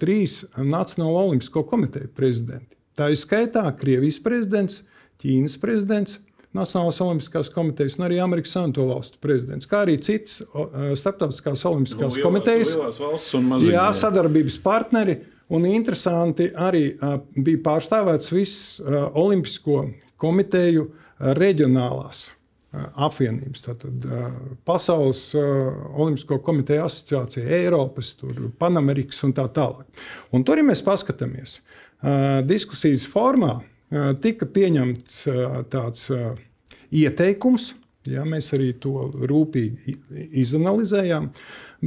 trīs 0.00 0.42
Nacionālo 0.56 1.26
Olimpisko 1.26 1.64
komiteju 1.68 2.10
prezidenti. 2.16 2.76
Tā 2.96 3.08
ir 3.12 3.16
skaitā 3.20 3.64
Krievijas 3.80 4.20
prezidents, 4.20 4.82
Ķīnas 5.22 5.54
prezidents, 5.62 6.18
Nacionālās 6.52 6.98
Olimpiskās 7.00 7.48
komitejas 7.52 7.96
un 7.96 8.06
arī 8.08 8.18
Amerikas 8.20 8.52
Savienoto 8.52 8.84
Valstu 8.90 9.20
prezidents, 9.24 9.68
kā 9.68 9.86
arī 9.86 9.96
citas 10.04 10.42
starptautiskās 11.00 11.64
Olimpiskās 11.68 12.18
nu, 12.18 12.24
komitejas. 12.26 12.74
Jā, 13.64 13.86
sadarbības 13.96 14.58
partneri. 14.64 15.16
Un 15.52 15.66
interesanti 15.68 16.46
arī 16.56 16.94
uh, 16.94 17.18
bija 17.36 17.60
pārstāvēts 17.64 18.32
viss 18.32 18.78
uh, 18.80 19.08
Olimpisko 19.20 19.82
komiteju 20.20 20.86
reģionālās 21.36 22.26
apvienības. 22.72 23.64
Tātad 23.66 24.06
Pasaules 24.66 25.20
Olimpisko 25.36 26.38
komiteju 26.42 26.86
asociācija, 26.86 27.44
Eiropas, 27.58 28.14
Panamerikas 28.58 29.20
un 29.26 29.34
tā 29.36 29.44
tālāk. 29.52 29.84
Un 30.32 30.42
tur, 30.46 30.58
ja 30.58 30.66
mēs 30.66 30.80
paskatāmies, 30.86 31.58
diskusijas 32.48 33.04
formā 33.12 33.58
tika 34.24 34.48
pieņemts 34.48 35.22
tāds 35.72 36.08
ieteikums. 36.92 37.72
Ja, 38.10 38.24
mēs 38.26 38.48
arī 38.56 38.72
to 38.82 39.06
rūpīgi 39.30 39.94
izanalizējām. 40.42 41.28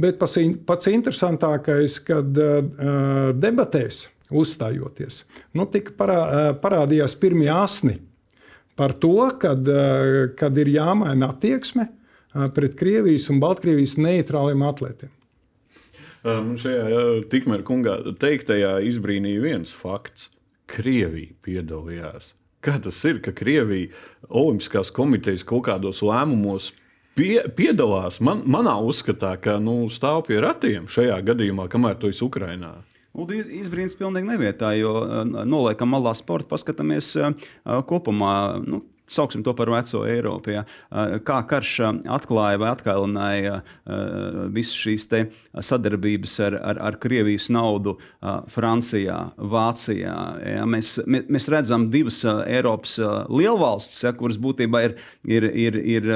Bet 0.00 0.16
pats, 0.16 0.88
interesantākais, 0.88 1.98
kad 2.06 2.30
debatēs 3.36 4.06
uzstājoties, 4.32 5.20
nu, 5.54 5.66
parā, 5.98 6.20
parādījās 6.62 7.14
pirmie 7.20 7.50
asni 7.52 7.98
par 8.80 8.96
to, 9.00 9.28
kad, 9.40 9.68
kad 10.40 10.58
ir 10.58 10.72
jāmaina 10.72 11.30
attieksme 11.34 11.90
pret 12.56 12.78
Krievijas 12.80 13.28
un 13.32 13.40
Baltkrievijas 13.40 13.96
neitrāliem 14.00 14.64
atlētiem. 14.66 15.12
Šajā 16.26 17.04
tikmēr 17.30 17.62
kungā 17.66 18.00
teiktajā 18.18 18.78
izbrīnīja 18.88 19.44
viens 19.44 19.70
fakts. 19.72 20.30
Krievija 20.70 21.34
piedalījās. 21.46 22.32
Kā 22.64 22.80
tas 22.82 22.98
ir, 23.06 23.20
ka 23.22 23.34
Krievija 23.36 23.92
Olimpiskās 24.26 24.90
komitejas 24.94 25.44
kaut 25.46 25.68
kādos 25.68 26.02
lēmumos 26.02 26.72
pie, 27.18 27.38
piedalās? 27.54 28.18
Man, 28.24 28.42
manā 28.50 28.74
uzskatā, 28.82 29.36
ka 29.42 29.60
nu, 29.62 29.84
stāv 29.92 30.24
pie 30.26 30.40
ratiem 30.42 30.88
šajā 30.90 31.20
gadījumā, 31.30 31.68
kamēr 31.70 32.00
to 32.00 32.10
ir 32.10 32.22
Ukrainā. 32.26 32.74
Izbrīns 33.16 33.96
pilnīgi 33.96 34.28
nevietā, 34.28 34.74
jo 34.76 34.98
noliekam 35.24 35.94
malā 35.94 36.12
sporta, 36.18 36.50
paskatāmies 36.50 37.14
kopumā. 37.88 38.34
Nu, 38.60 38.82
sauksim 39.06 39.44
to 39.46 39.54
par 39.56 39.70
veco 39.70 40.02
Eiropu. 40.06 40.52
Ja. 40.54 40.64
Kā 41.26 41.40
karš 41.48 41.74
atklāja 42.16 42.60
vai 42.60 42.70
atkailināja 42.72 43.60
visas 44.54 44.76
šīs 44.76 45.08
sadarbības 45.66 46.36
ar, 46.46 46.58
ar, 46.72 46.80
ar 46.90 46.98
Krievijas 47.02 47.48
naudu 47.52 47.96
Francijā, 48.52 49.18
Vācijā. 49.36 50.16
Ja. 50.56 50.66
Mēs, 50.68 50.96
mēs 51.06 51.48
redzam 51.52 51.88
divas 51.92 52.22
Eiropas 52.24 52.96
lielvalstis, 53.30 54.02
ja, 54.06 54.14
kuras 54.16 54.38
būtībā 54.42 54.82
ir, 54.88 54.96
ir, 55.24 55.48
ir, 55.50 55.78
ir 55.96 56.10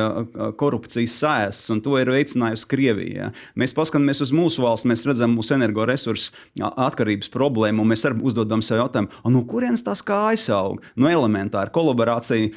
korupcijas 0.60 1.18
sēstas, 1.20 1.70
un 1.74 1.82
to 1.84 1.96
ir 2.00 2.12
veicinājusi 2.12 2.68
Krievija. 2.70 3.30
Ja. 3.30 3.30
Mēs 3.58 3.74
paskatāmies 3.76 4.22
uz 4.24 4.34
mūsu 4.34 4.64
valsts, 4.64 4.88
mēs 4.88 5.06
redzam 5.08 5.34
mūsu 5.38 5.54
energoresursu 5.56 6.34
atkarības 6.60 7.30
problēmu, 7.32 7.84
un 7.84 7.92
mēs 7.92 8.06
arī 8.08 8.22
uzdodam 8.30 8.62
sev 8.64 8.82
jautājumu, 8.82 9.12
no 9.30 9.44
kurienes 9.48 9.84
tās 9.86 10.02
kājas 10.06 10.48
aug? 10.54 10.82
No 10.96 11.06
nu, 11.06 11.12
elementāra 11.14 11.72
kolaborācija 11.74 12.50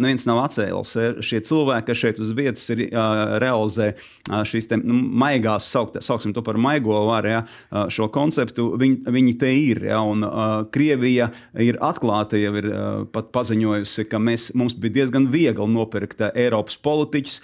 neviens 0.00 0.26
nav 0.28 0.42
atcēlis. 0.44 0.94
Šie 1.26 1.40
cilvēki, 1.46 1.86
kas 1.90 2.00
šeit 2.00 2.20
uz 2.22 2.32
vietas 2.36 2.66
ir 2.74 2.86
realizē 3.42 3.92
šīs 4.28 4.70
te, 4.70 4.78
nu, 4.80 4.98
maigās, 5.20 5.68
saukt, 5.70 5.98
sauksim 6.04 6.34
to 6.36 6.44
par 6.46 6.58
maigo 6.60 6.96
varu, 7.08 7.32
ja, 7.34 7.40
šo 7.92 8.08
konceptu, 8.12 8.70
viņi, 8.80 9.00
viņi 9.10 9.34
te 9.40 9.52
ir. 9.56 9.82
Ja, 9.90 10.00
un, 10.06 10.24
Krievija 10.74 11.30
ir 11.60 11.78
atklāta, 11.84 12.38
jau 12.40 12.52
ir 12.60 12.68
pat 13.14 13.30
paziņojusi, 13.34 14.06
ka 14.10 14.20
mēs, 14.22 14.50
mums 14.58 14.76
bija 14.78 15.00
diezgan 15.00 15.28
viegli 15.32 15.68
nopirkt 15.70 16.22
Eiropas 16.30 16.78
politiķus. 16.82 17.40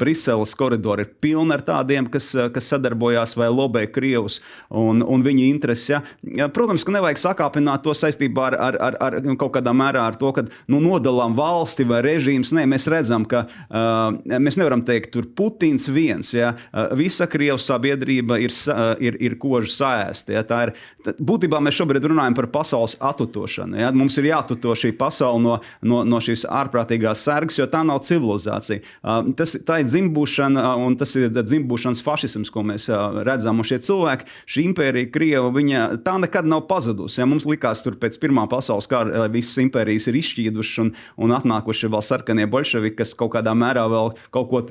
Briseles 0.00 0.54
koridori 0.58 1.06
ir 1.06 1.12
pilni 1.22 1.54
ar 1.56 1.64
tādiem, 1.66 2.08
kas, 2.12 2.30
kas 2.54 2.70
sadarbojās 2.72 3.36
vai 3.38 3.50
lobē 3.52 3.86
Krievus 3.92 4.40
un, 4.68 5.02
un 5.02 5.24
viņu 5.26 5.46
intereses. 5.48 5.88
Ja. 5.90 6.48
Protams, 6.52 6.84
ka 6.86 6.94
nevajag 6.94 7.20
sakāpināt 7.22 7.84
to 7.84 7.94
saistībā 7.96 8.50
ar, 8.50 8.58
ar, 8.68 8.78
ar, 8.90 8.98
ar 9.08 9.18
kaut 9.40 9.54
kādā 9.56 9.74
mērā 9.76 10.06
ar 10.10 10.18
to, 10.20 10.32
ka 10.36 10.46
nu, 10.70 10.80
nodalām 10.82 11.29
atbalstām 11.30 11.36
valsti 11.36 11.84
vai 11.84 12.00
režīms. 12.02 12.52
Nē, 12.52 12.66
mēs 12.68 12.86
redzam, 12.88 13.24
ka 13.24 13.46
uh, 13.46 14.18
mēs 14.38 14.56
nevaram 14.58 14.82
teikt, 14.82 15.12
ka 15.14 15.22
Putins 15.36 15.88
viens, 15.88 16.32
ja, 16.32 16.54
uh, 16.72 16.94
visa 16.96 17.26
Krievijas 17.26 17.66
sabiedrība 17.66 18.38
ir, 18.40 18.50
uh, 18.68 18.96
ir, 19.00 19.16
ir 19.20 19.38
koža 19.38 19.70
sēsta. 19.70 20.32
Ja, 20.34 20.42
tā 20.44 20.68
ir, 20.68 20.74
tā, 21.04 21.14
būtībā 21.18 21.60
mēs 21.60 21.76
šobrīd 21.78 22.04
runājam 22.04 22.36
par 22.36 22.50
pasaules 22.50 22.96
attutošanu. 23.00 23.78
Ja, 23.80 23.90
mums 23.92 24.16
ir 24.18 24.30
jātuto 24.30 24.74
šī 24.74 24.92
pasaule 24.98 25.42
no, 25.42 25.58
no, 25.82 26.02
no 26.04 26.20
šīs 26.20 26.46
ārprātīgās 26.48 27.24
sērgas, 27.24 27.58
jo 27.58 27.68
tā 27.70 27.82
nav 27.86 28.02
civilizācija. 28.06 28.82
Uh, 29.02 29.32
tas, 29.38 29.56
tā 29.66 29.80
ir 29.82 29.90
dzimbūšana, 29.90 30.64
uh, 30.74 30.84
un 30.86 30.98
tas 31.00 31.14
ir 31.16 31.30
dzimbūšanas 31.30 32.02
fašisms, 32.04 32.52
ko 32.52 32.64
mēs 32.66 32.88
uh, 32.90 33.22
redzam. 33.26 33.60
Un 33.60 33.68
šie 33.68 33.80
cilvēki, 33.84 34.28
šī 34.50 34.66
impērija, 34.70 35.10
Krieva, 35.10 35.50
viņa 35.54 35.86
tā 36.06 36.16
nekad 36.22 36.48
nav 36.48 36.66
pazudusi. 36.70 37.20
Ja, 37.20 37.28
mums 37.28 37.46
likās, 37.48 37.82
tur 37.84 37.96
pēc 38.00 38.18
Pirmā 38.20 38.44
pasaules 38.50 38.88
kara 38.90 39.26
visas 39.32 39.58
impērijas 39.62 40.06
ir 40.10 40.18
izšķīdušas 40.20 40.80
un, 40.82 40.92
un 41.20 41.34
atnākuši 41.36 41.90
vēl 41.92 42.04
sarkanie 42.04 42.46
bolševiki, 42.50 42.96
kas 43.02 43.14
kaut 43.18 43.34
kādā 43.36 43.54
mērā 43.56 43.84
vēl 43.90 44.12
kaut 44.34 44.50
ko 44.50 44.62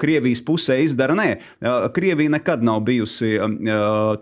Krievijas 0.00 0.42
pusē 0.44 0.80
izdara. 0.84 1.16
Nē, 1.18 1.28
Krievija 1.94 2.32
nekad 2.34 2.64
nav 2.66 2.82
bijusi 2.86 3.36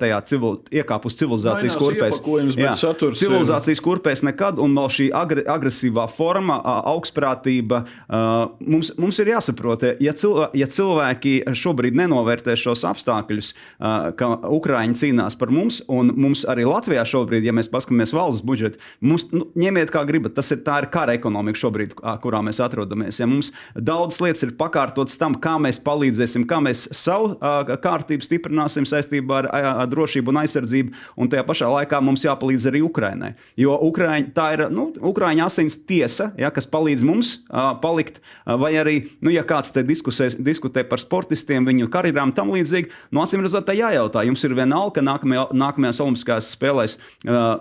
tajā 0.01 0.21
civil, 0.29 0.59
iekāpus 0.73 1.17
civilizācijas 1.21 1.79
kurpēs. 1.81 2.21
Jā, 2.59 2.75
civilizācijas 2.77 3.83
kurpēs 3.85 4.25
nekad, 4.27 4.61
un 4.63 4.77
vēl 4.79 4.93
šī 4.99 5.09
agre, 5.17 5.47
agresīvā 5.49 6.07
forma, 6.13 6.59
augstprātība. 6.93 7.85
Mums, 8.61 8.93
mums 9.01 9.21
ir 9.23 9.33
jāsaprot, 9.33 9.87
ja, 10.03 10.15
cilv, 10.17 10.45
ja 10.59 10.69
cilvēki 10.71 11.35
šobrīd 11.59 11.97
nenovērtē 11.99 12.57
šos 12.59 12.85
apstākļus, 12.89 13.53
ka 14.19 14.31
Ukraiņi 14.53 14.99
cīnās 15.03 15.39
par 15.41 15.53
mums, 15.55 15.81
un 15.93 16.13
mums 16.17 16.45
arī 16.49 16.67
Latvijā 16.69 17.05
šobrīd, 17.09 17.47
ja 17.47 17.55
mēs 17.57 17.71
paskatāmies 17.73 18.15
valsts 18.17 18.45
budžetu, 18.47 18.81
mums 19.01 19.29
nu, 19.33 19.47
ņemiet 19.59 19.93
kā 19.95 20.05
gribat, 20.09 20.37
tas 20.37 20.51
ir 20.55 20.63
tā 20.67 20.83
ir 20.83 20.91
kara 20.93 21.17
ekonomika 21.17 21.62
šobrīd, 21.63 21.95
kurā 22.23 22.43
mēs 22.45 22.61
atrodamies. 22.63 23.21
Ja 23.23 23.29
mums 23.31 23.53
daudzas 23.75 24.21
lietas 24.25 24.45
ir 24.47 24.55
pakārtotas 24.59 25.19
tam, 25.21 25.37
kā 25.43 25.55
mēs 25.63 25.79
palīdzēsim, 25.87 26.45
kā 26.51 26.59
mēs 26.65 26.89
savu 26.97 27.37
kārtību 27.83 28.27
stiprināsim 28.27 28.87
saistībā 28.89 29.43
ar, 29.45 29.51
drošību 29.93 30.33
un 30.33 30.43
aizsardzību, 30.43 30.95
un 31.17 31.31
tajā 31.33 31.45
pašā 31.49 31.71
laikā 31.73 32.01
mums 32.05 32.25
jāpalīdz 32.27 32.69
arī 32.71 32.83
Ukraiņai. 32.87 33.33
Jo 33.61 33.77
Ukraiņa, 33.89 34.33
tā 34.37 34.49
ir 34.57 34.65
nu, 34.75 34.89
Ukraiņa 35.13 35.47
asins 35.47 35.79
tiesa, 35.89 36.31
ja, 36.41 36.51
kas 36.55 36.67
palīdz 36.71 37.05
mums 37.07 37.35
palikt, 37.83 38.23
vai 38.47 38.73
arī, 38.81 38.97
nu, 39.23 39.31
ja 39.35 39.45
kāds 39.47 39.71
te 39.75 39.85
diskusē, 39.87 40.31
diskutē 40.43 40.85
par 40.89 41.03
sportistiem, 41.03 41.67
viņu 41.69 41.91
karjerām 41.93 42.33
tam 42.37 42.55
līdzīgi, 42.55 42.91
nu, 43.13 43.23
acīm 43.23 43.45
redzot, 43.45 43.67
tā 43.69 43.77
jājautā. 43.77 44.25
Jums 44.27 44.43
ir 44.47 44.57
vienalga, 44.57 44.97
ka 44.97 45.05
nākamajā, 45.05 45.45
nākamajās 45.61 46.01
Olimpiskās 46.03 46.49
spēlēs, 46.57 46.97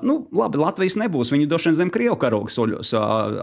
nu, 0.08 0.16
labi, 0.32 0.62
Latvijas 0.62 0.96
nebūs, 1.02 1.34
viņi 1.34 1.50
vien 1.52 1.76
zem 1.76 1.92
Krievu 1.92 2.16
karoga 2.22 2.54
soļos. 2.54 2.94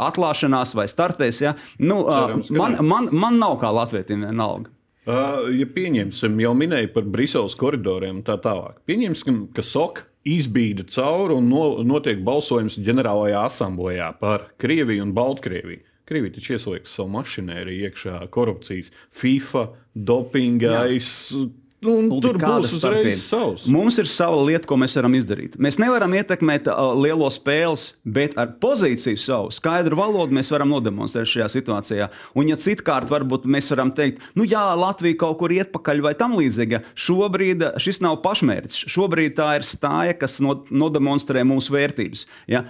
Atklāšana 0.09 0.48
tikšanās 0.49 0.75
vai 0.75 0.89
startēs. 0.89 1.43
Ja? 1.43 1.55
Nu, 1.79 2.05
Cerams, 2.09 2.51
man, 2.51 2.79
man, 2.85 3.09
man 3.13 3.39
nav 3.39 3.59
kā 3.61 3.71
latvietim 3.73 4.25
vienalga. 4.25 4.71
Uh, 5.09 5.49
ja 5.57 5.65
pieņemsim, 5.65 6.37
jau 6.43 6.53
minēju 6.55 6.93
par 6.93 7.05
Briseles 7.09 7.57
koridoriem 7.57 8.19
un 8.19 8.25
tā 8.25 8.37
tālāk. 8.37 8.83
Pieņemsim, 8.85 9.49
ka 9.57 9.63
SOK 9.65 10.03
izbīda 10.29 10.85
cauri 10.85 11.39
un 11.39 11.49
no, 11.49 11.79
notiek 11.83 12.21
balsojums 12.21 12.77
ģenerālajā 12.85 13.47
asamblējā 13.49 14.11
par 14.21 14.51
Krieviju 14.61 15.07
un 15.07 15.15
Baltkrieviju. 15.17 15.85
Krievija 16.09 16.37
taču 16.37 16.55
ieslieks 16.57 16.93
savu 16.97 17.13
mašinēriju 17.17 17.89
iekšā 17.89 18.19
korupcijas, 18.33 18.93
FIFA, 19.17 19.65
dopingais. 19.95 21.09
Jā 21.33 21.49
Un 21.79 22.09
Uldi, 22.11 22.25
tur 22.25 22.39
būs 22.43 22.73
uzreiz 22.75 23.21
savs. 23.23 23.69
Mums 23.71 24.01
ir 24.03 24.09
sava 24.11 24.41
lieta, 24.43 24.67
ko 24.67 24.75
mēs 24.83 24.97
varam 24.99 25.15
izdarīt. 25.15 25.55
Mēs 25.63 25.77
nevaram 25.79 26.11
ietekmēt 26.19 26.67
uh, 26.67 26.89
lielo 26.99 27.29
spēles, 27.31 27.93
bet 28.03 28.33
ar 28.41 28.57
pozīciju 28.59 29.21
savu 29.23 29.53
skaidru 29.55 29.95
valodu 30.01 30.35
mēs 30.35 30.51
varam 30.51 30.73
nodemonstrēt 30.75 31.31
šajā 31.31 31.47
situācijā. 31.55 32.09
Un, 32.35 32.51
ja 32.51 32.57
citkārt, 32.59 33.07
varbūt 33.13 33.47
mēs 33.47 33.71
varam 33.71 33.93
teikt, 33.95 34.25
nu 34.35 34.47
jā, 34.49 34.65
Latvija 34.75 35.21
kaut 35.21 35.39
kur 35.39 35.55
iet 35.55 35.71
pakaļ 35.71 36.03
vai 36.09 36.13
tam 36.19 36.35
līdzīga, 36.41 36.81
šobrīd 36.99 37.63
uh, 37.69 37.79
šis 37.79 38.03
nav 38.03 38.19
pašmērķis. 38.27 38.81
Šobrīd 38.91 39.39
tā 39.39 39.53
ir 39.61 39.69
stāja, 39.69 40.19
kas 40.19 40.41
no, 40.43 40.57
nodemonstrē 40.75 41.47
mūsu 41.47 41.77
vērtības. 41.77 42.27
Ja? 42.51 42.65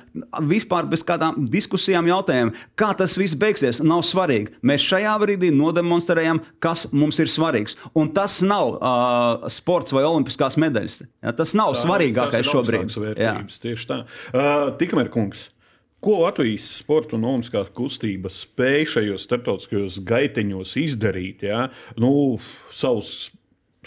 Vispār 0.52 0.84
bez 0.92 1.06
kādām 1.08 1.48
diskusijām, 1.48 2.12
jautājumiem, 2.12 2.52
kā 2.76 2.92
tas 3.00 3.16
viss 3.16 3.40
beigsies, 3.40 3.80
nav 3.80 4.04
svarīgi. 4.04 4.52
Mēs 4.60 4.84
šajā 4.84 5.16
brīdī 5.24 5.54
nodemonstrējam, 5.56 6.44
kas 6.60 6.90
mums 6.92 7.24
ir 7.24 7.32
svarīgs. 7.32 7.80
Un 7.96 8.12
tas 8.12 8.42
nav 8.44 8.76
uh, 8.76 8.97
sports 9.52 9.94
vai 9.94 10.04
olimpiskās 10.08 10.56
medaļas. 10.60 11.02
Ja? 11.22 11.32
Tas 11.36 11.54
nav 11.58 11.74
Tā- 11.74 11.84
svarīgākais 11.84 12.48
šobrīd. 12.48 12.90
vērtības, 12.94 13.60
Tieši 13.62 13.88
tā. 13.90 14.02
Uh, 14.32 14.72
Tikmēr, 14.80 15.08
kungs, 15.14 15.48
ko 16.04 16.20
Latvijas 16.24 16.68
sporta 16.78 17.16
un 17.18 17.26
olimpiskā 17.26 17.64
kustība 17.74 18.30
spēj 18.30 18.86
šajos 18.94 19.26
starptautiskajos 19.28 19.98
gaiteņos 20.06 20.76
izdarīt? 20.84 21.42
Ja? 21.48 21.68
Nu, 21.96 22.38
savus 22.70 23.30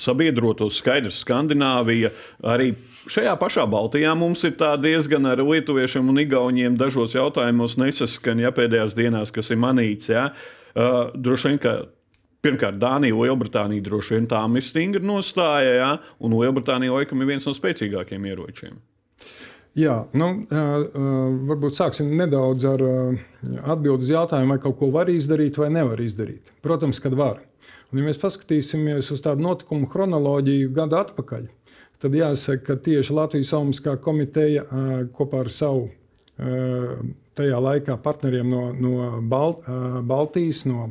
sabiedrotos 0.01 0.79
skaidrs, 0.81 1.19
Skandināvija. 1.23 2.11
Arī 2.47 2.71
šajā 3.11 3.33
pašā 3.39 3.65
Baltijā 3.69 4.13
mums 4.17 4.43
ir 4.47 4.55
tā 4.59 4.73
diezgan 4.81 5.27
ar 5.29 5.41
lietuviešiem 5.43 6.09
un 6.09 6.21
igauniem 6.23 6.77
dažos 6.79 7.13
jautājumos 7.17 7.77
nesaskaņa 7.81 8.47
ja, 8.47 8.51
pēdējās 8.55 8.95
dienās, 8.97 9.33
kas 9.35 9.51
ir 9.51 9.59
manīts. 9.61 10.09
Ja? 10.09 10.29
Uh, 10.71 11.11
droši 11.15 11.51
vien, 11.51 11.59
ka 11.61 11.73
Pirmkārt, 12.41 12.79
Dānija, 12.81 13.13
Lielbritānija 13.13 13.83
droši 13.85 14.15
vien 14.15 14.27
tām 14.29 14.55
ir 14.57 14.65
stingri 14.65 15.03
nostāja, 15.05 15.73
ja? 15.77 15.89
un 16.17 16.33
Lielbritānija 16.39 16.95
laikam 16.95 17.21
ir 17.21 17.29
viens 17.35 17.45
no 17.45 17.53
spēcīgākajiem 17.53 18.25
ieročiem. 18.31 18.79
Jā, 19.77 20.01
nu, 20.17 20.27
varbūt 21.47 21.77
sāksim 21.77 22.09
nedaudz 22.19 22.65
ar 22.67 22.81
atbildi 23.71 24.07
uz 24.07 24.09
jautājumu, 24.11 24.51
vai 24.51 24.63
kaut 24.65 24.75
ko 24.81 24.89
var 24.91 25.07
izdarīt 25.13 25.59
vai 25.61 25.69
nevar 25.71 26.01
izdarīt. 26.03 26.49
Protams, 26.65 26.99
kad 26.99 27.15
var. 27.15 27.39
Un, 27.91 28.01
ja 28.01 28.07
mēs 28.07 28.19
paskatīsimies 28.19 29.13
uz 29.13 29.23
tādu 29.23 29.45
notikumu 29.45 29.87
chronoloģiju 29.91 30.73
gadu 30.75 30.97
atpakaļ, 30.99 31.45
tad 32.03 32.17
jāsaka, 32.17 32.65
ka 32.65 32.77
tieši 32.83 33.15
Latvijas 33.15 33.53
Olimpiskā 33.55 33.95
komiteja 34.03 34.65
kopā 35.15 35.45
ar 35.45 35.51
savu 35.53 35.87
tajā 37.37 37.63
laikā 37.63 37.95
partneriem 38.03 38.49
no, 38.51 38.65
no 38.75 39.21
Balt, 39.29 39.69
Baltijas, 40.09 40.65
no 40.67 40.89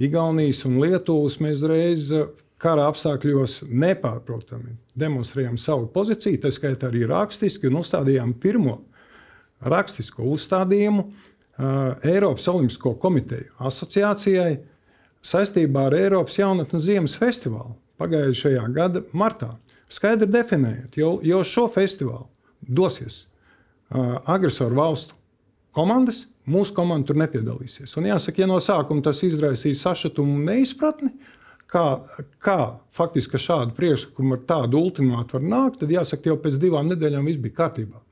Igaunijas 0.00 0.62
un 0.68 0.78
Lietuvas 0.80 1.36
mēs 1.42 1.64
reiz 1.68 2.12
uh, 2.16 2.30
kara 2.62 2.86
apstākļos 2.90 3.62
nepārprotami 3.68 4.76
demonstrējām 4.98 5.58
savu 5.60 5.88
pozīciju, 5.92 6.40
tā 6.42 6.52
skaitā 6.54 6.88
arī 6.90 7.04
rakstiski, 7.10 7.68
un 7.68 7.80
uzstādījām 7.82 8.34
pirmo 8.40 8.78
rakstisko 9.66 10.24
uzstādījumu 10.32 11.04
uh, 11.04 11.14
Eiropas 12.06 12.48
Olimpisko 12.52 12.94
komiteju 13.02 13.50
asociācijai 13.62 14.56
saistībā 15.22 15.88
ar 15.90 15.98
Eiropas 15.98 16.38
jaunatnes 16.38 16.86
ziemas 16.86 17.16
festivālu 17.18 17.76
pagājušajā 18.02 18.64
gada 18.74 19.04
martā. 19.14 19.52
Skaidri 19.92 20.30
definējot, 20.32 20.96
jo, 20.98 21.12
jo 21.22 21.42
šo 21.46 21.68
festivālu 21.70 22.26
dosies 22.62 23.24
uh, 23.92 24.22
agresoru 24.30 24.78
valstu 24.78 25.18
komandas, 25.76 26.24
mūsu 26.50 26.74
komanda 26.76 27.10
tur 27.10 27.20
nepiedalīsies. 27.22 27.92
Un 27.98 28.08
jāsaka, 28.10 28.42
ja 28.42 28.48
no 28.50 28.58
sākuma 28.62 29.04
tas 29.04 29.22
izraisīja 29.26 29.78
sašutumu 29.78 30.38
un 30.38 30.48
neizpratni, 30.48 31.12
kā, 31.70 31.84
kā 32.42 32.58
faktiski 32.94 33.40
šādu 33.40 33.76
priekšlikumu 33.76 34.38
ar 34.38 34.42
tādu 34.48 34.82
ultimātu 34.82 35.38
var 35.38 35.46
nākt, 35.54 35.80
tad 35.82 35.94
jāsaka, 35.94 36.32
jau 36.32 36.40
pēc 36.42 36.58
divām 36.62 36.90
nedēļām 36.92 37.30
viss 37.30 37.42
bija 37.42 37.58
kārtībā. 37.62 38.02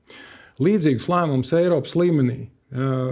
Līdzīgs 0.60 1.08
lēmums 1.08 1.52
Eiropas 1.56 1.96
līmenī 1.96 2.42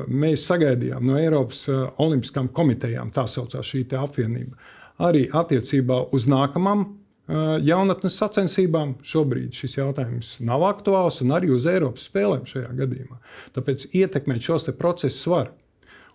mēs 0.08 0.44
sagaidījām 0.46 1.06
no 1.08 1.18
Eiropas 1.18 1.64
Olimpiskām 1.98 2.50
komitejām, 2.54 3.10
tā 3.14 3.24
saucās 3.26 3.66
šī 3.66 3.86
apvienība, 3.98 4.54
arī 5.02 5.26
attiecībā 5.34 6.04
uz 6.14 6.28
nākamām 6.30 6.84
uh, 6.84 6.97
jaunatnes 7.28 8.16
sacensībām. 8.16 8.96
Šobrīd 9.04 9.56
šis 9.56 9.78
jautājums 9.78 10.38
nav 10.44 10.64
aktuāls 10.68 11.20
un 11.24 11.34
arī 11.36 11.50
uz 11.52 11.66
Eiropas 11.68 12.06
spēlēm 12.08 12.46
šajā 12.48 12.70
gadījumā. 12.78 13.18
Tāpēc 13.56 13.88
ietekmēt 13.92 14.44
šos 14.44 14.68
procesus 14.78 15.26
var. 15.28 15.52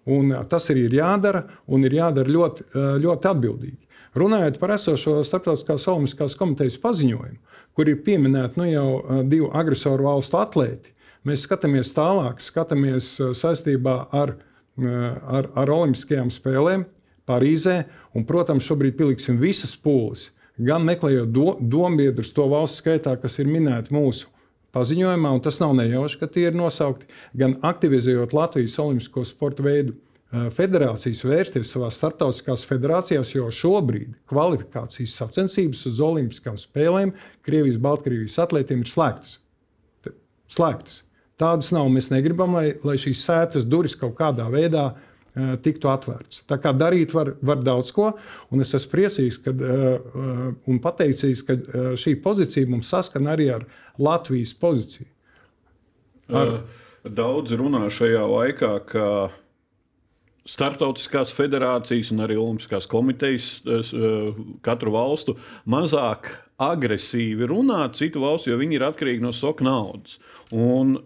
Un, 0.09 0.33
uh, 0.33 0.43
tas 0.49 0.67
arī 0.73 0.87
ir 0.89 0.97
jādara 0.97 1.45
un 1.71 1.85
ir 1.87 1.93
jādara 1.95 2.29
ļoti, 2.29 2.65
uh, 2.73 2.95
ļoti 2.99 3.29
atbildīgi. 3.29 3.77
Runājot 4.19 4.59
par 4.61 4.73
esošo 4.75 5.21
Starptautiskās 5.25 5.87
Olimpiskās 5.89 6.35
komitejas 6.37 6.75
paziņojumu, 6.81 7.39
kur 7.73 7.89
ir 7.89 8.01
pieminēti 8.05 8.59
nu, 8.61 8.67
jau 8.69 9.23
divu 9.25 9.47
agresoru 9.57 10.05
valstu 10.05 10.37
atlēti, 10.37 10.91
mēs 11.25 11.47
skatāmies 11.47 11.89
tālāk, 11.95 12.43
skatāmies 12.43 13.15
saistībā 13.33 13.95
ar, 14.13 14.35
ar, 14.77 15.49
ar 15.57 15.73
Olimpiskajām 15.79 16.29
spēlēm 16.29 16.85
Parīzē. 17.25 17.79
Un, 18.13 18.27
protams, 18.29 18.67
šobrīd 18.67 18.99
pieliksim 18.99 19.39
visas 19.41 19.73
pūles, 19.73 20.27
gan 20.57 20.85
meklējot 20.85 21.33
do, 21.33 21.53
dombiedrus 21.59 22.33
to 22.35 22.45
valstu 22.51 22.83
skaitā, 22.83 23.15
kas 23.19 23.39
ir 23.41 23.49
minēti 23.49 23.93
mūsu 23.95 24.29
paziņojumā, 24.73 25.33
un 25.35 25.43
tas 25.45 25.59
nav 25.61 25.75
nejauši, 25.77 26.19
ka 26.21 26.29
tie 26.33 26.47
ir 26.49 26.57
nosaukti, 26.57 27.07
gan 27.37 27.57
aktivizējot 27.65 28.33
Latvijas 28.33 28.79
Olimpisko 28.81 29.25
sporta 29.27 29.65
veidu 29.65 29.95
federācijas 30.53 31.21
vērsties 31.27 31.69
savā 31.75 31.91
starptautiskās 31.93 32.63
federācijās, 32.65 33.35
jo 33.35 33.51
šobrīd 33.53 34.15
kvalifikācijas 34.29 35.13
sacensības 35.19 35.85
uz 35.91 36.01
Olimpiskām 36.01 36.57
spēlēm 36.57 37.13
Krievijas, 37.45 37.77
Baltkrievijas 37.81 38.39
atlētiem 38.41 38.81
ir 38.81 38.89
slēgtas. 38.89 39.37
Slēgtas. 40.49 41.03
Tādas 41.37 41.69
nav. 41.73 41.85
Mēs 41.93 42.09
negribam, 42.09 42.53
lai, 42.57 42.73
lai 42.85 42.97
šīs 43.01 43.21
sētas 43.25 43.65
durvis 43.69 43.95
kaut 43.97 44.15
kādā 44.17 44.45
veidā 44.53 44.87
uh, 44.89 45.12
tiktu 45.65 45.89
atvērtas. 45.89 46.43
Tā 46.49 46.59
kā 46.61 46.73
darīt 46.77 47.13
var, 47.15 47.33
var 47.41 47.63
daudz 47.65 47.89
ko, 47.95 48.11
un 48.53 48.61
es 48.61 48.73
esmu 48.77 48.91
priecīgs 48.91 49.39
kad, 49.41 49.61
uh, 49.65 49.97
uh, 49.97 50.43
un 50.69 50.81
pateicīgs, 50.83 51.41
ka 51.47 51.57
šī 51.99 52.15
pozīcija 52.21 52.69
mums 52.69 52.91
saskan 52.93 53.31
arī 53.33 53.49
ar 53.55 53.67
Latvijas 54.01 54.53
pozīciju. 54.61 55.09
Ar... 56.33 56.57
Daudz 57.03 57.51
runā 57.59 57.89
šajā 57.91 58.21
laikā, 58.31 58.69
ka 58.87 59.07
starptautiskās 60.49 61.31
federācijas 61.35 62.11
un 62.13 62.23
arī 62.25 62.37
Olimpiskās 62.39 62.87
komitejas 62.91 63.47
eh, 63.63 64.33
katru 64.65 64.93
valstu 64.95 65.37
mazāk 65.69 66.33
agresīvi 66.63 67.47
runā 67.49 67.85
citu 67.95 68.23
valstu, 68.23 68.51
jo 68.51 68.59
viņi 68.59 68.77
ir 68.77 68.85
atkarīgi 68.87 69.23
no 69.23 69.33
soka 69.35 69.65
naudas. 69.65 70.19
Un 70.51 70.97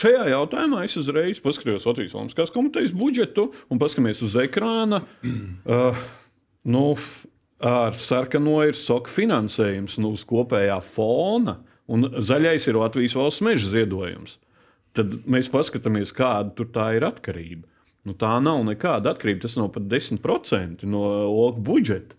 Šajā 0.00 0.30
jautājumā 0.30 0.84
es 0.86 0.96
uzreiz 0.96 1.40
paskatījos 1.44 1.84
Latvijas 1.88 2.14
Olimpiskās 2.16 2.52
komitejas 2.54 2.94
budžetu 2.96 3.50
un 3.68 3.80
paskatījies 3.82 4.22
uz 4.28 4.38
ekrāna. 4.46 5.04
Uh, 5.70 5.96
nu, 6.66 6.96
ar 7.62 7.94
sarkano 7.98 8.56
ir 8.64 8.74
soka 8.74 9.12
finansējums 9.12 9.98
nu, 10.00 10.14
uz 10.16 10.24
kopējā 10.26 10.78
fona, 10.82 11.58
un 11.90 12.08
zaļais 12.16 12.66
ir 12.66 12.78
Latvijas 12.80 13.14
valsts 13.18 13.44
meža 13.44 13.68
ziedojums. 13.74 14.38
Tad 14.96 15.20
mēs 15.30 15.50
paskatāmies, 15.52 16.14
kāda 16.16 16.54
tur 16.56 16.70
ir 16.96 17.06
atkarība. 17.06 17.68
Nu, 18.08 18.16
tā 18.16 18.32
nav 18.42 18.62
nekāda 18.66 19.12
atkarība. 19.12 19.44
Tas 19.44 19.58
nav 19.60 19.70
pat 19.76 19.86
10% 19.90 20.86
no 20.88 21.04
OLK 21.28 21.60
budžeta. 21.66 22.16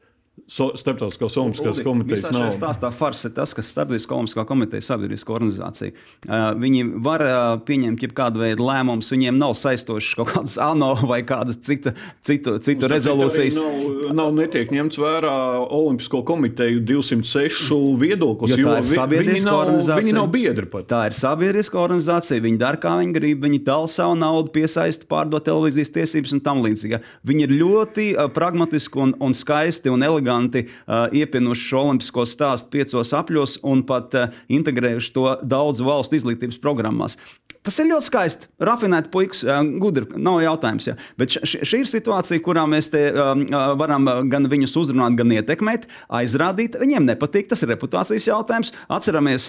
So, 0.52 0.70
Starptautiskās 0.76 1.36
Olimpiskās 1.40 1.80
komitejas 1.84 2.26
visā 2.26 2.32
šajā 2.32 2.52
stāstā 2.56 2.90
fars 2.96 3.22
ir 3.28 3.32
tas, 3.36 3.52
ka 3.56 3.64
Starptautiskā 3.64 4.16
olimpiskā 4.16 4.44
komiteja 4.48 4.82
ir 4.82 4.86
sabiedriska 4.86 5.32
organizācija. 5.36 5.94
Uh, 6.26 6.46
viņi 6.60 6.82
var 7.04 7.24
uh, 7.24 7.36
pieņemt 7.68 8.04
jebkādu 8.04 8.42
veidu 8.42 8.66
lēmumus, 8.68 9.12
viņiem 9.12 9.38
nav 9.40 9.58
saistošas 9.60 10.18
kaut 10.20 10.32
kādas 10.34 10.58
ANO 10.60 10.90
vai 11.08 11.22
kādas 11.28 11.60
cita, 11.64 11.94
citu, 12.24 12.58
citu 12.64 12.90
rezolūcijas. 12.92 13.56
Nav, 13.60 14.12
nav 14.18 14.32
netiek 14.40 14.74
ņemts 14.76 15.00
vērā 15.00 15.34
Olimpisko 15.68 16.24
komiteju 16.28 16.84
206 16.90 17.80
viedoklis, 18.02 18.56
Jo 18.56 18.66
jo, 18.66 18.76
vi, 18.88 19.22
viņi, 19.28 19.44
nav, 19.48 19.74
viņi 19.88 20.16
nav 20.16 20.32
biedri 20.32 20.68
pat. 20.72 20.90
Tā 20.92 21.04
ir 21.12 21.18
sabiedriska 21.18 21.80
organizācija. 21.80 22.44
Viņi 22.44 22.60
dara, 22.60 22.80
kā 22.82 22.98
viņi 23.00 23.16
grib. 23.16 23.44
Viņi 23.48 23.62
dala 23.68 23.88
savu 23.92 24.20
naudu, 24.20 24.52
piesaista, 24.56 25.08
pārdod 25.12 25.48
televīzijas 25.48 25.96
tiesības 25.96 26.36
un 26.36 26.44
tam 26.44 26.64
līdzīgi. 26.66 27.00
Viņi 27.28 27.48
ir 27.48 27.56
ļoti 27.62 28.10
uh, 28.16 28.28
pragmatiski 28.36 29.06
un, 29.08 29.16
un 29.24 29.36
skaisti 29.38 29.92
un 29.92 30.08
eleganti 30.32 30.66
uh, 30.68 31.08
iepinuši 31.12 31.68
šo 31.68 31.84
olimpisko 31.86 32.26
stāstu 32.26 32.72
piecos 32.72 33.14
apļos 33.14 33.58
un 33.68 33.84
pat 33.88 34.16
uh, 34.16 34.32
integrējuši 34.52 35.14
to 35.16 35.26
daudzu 35.44 35.86
valstu 35.88 36.20
izglītības 36.20 36.60
programmās. 36.62 37.18
Tas 37.62 37.76
ir 37.78 37.92
ļoti 37.92 38.08
skaisti. 38.08 38.48
Rafinēti 38.66 39.12
puikas, 39.14 39.44
gudri, 39.82 40.08
nav 40.18 40.40
jautājums. 40.42 40.88
Ja. 40.90 40.96
Bet 41.22 41.36
šī 41.46 41.84
ir 41.84 41.90
situācija, 41.90 42.42
kurā 42.42 42.64
mēs 42.70 42.88
te, 42.90 43.04
um, 43.14 43.44
varam 43.78 44.08
gan 44.32 44.48
viņus 44.50 44.74
uzrunāt, 44.82 45.14
gan 45.20 45.30
ietekmēt, 45.36 45.86
aizrādīt. 46.10 46.80
Viņiem 46.82 47.06
nepatīk, 47.06 47.52
tas 47.52 47.62
ir 47.62 47.70
reputācijas 47.70 48.26
jautājums. 48.32 48.72
Atceramies, 48.90 49.46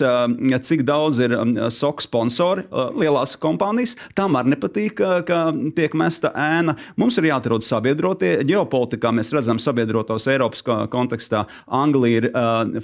cik 0.68 0.85
daudz 0.88 1.22
ir 1.25 1.33
SOK 1.72 2.05
sponsori, 2.05 2.66
lielās 3.01 3.33
kompānijas. 3.40 3.96
Tam 4.18 4.37
arī 4.37 4.53
nepatīk, 4.53 5.01
ka 5.29 5.40
tiek 5.79 5.96
mesta 5.96 6.35
ēna. 6.37 6.77
Mums 7.01 7.16
ir 7.16 7.31
jāatrod 7.31 7.64
sabiedrotie. 7.64 8.35
Ģeopolitikā 8.44 9.14
mēs 9.16 9.33
redzam 9.33 9.57
sabiedrotos 9.62 10.29
Eiropas 10.29 10.61
kontekstā. 10.92 11.46
Anglija 11.64 12.27
ir 12.27 12.29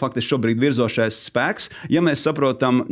faktiski 0.00 0.32
šobrīd 0.32 0.64
virzošais 0.64 1.20
spēks. 1.28 1.68
Ja 1.92 2.00
mēs 2.04 2.24
saprotam, 2.24 2.86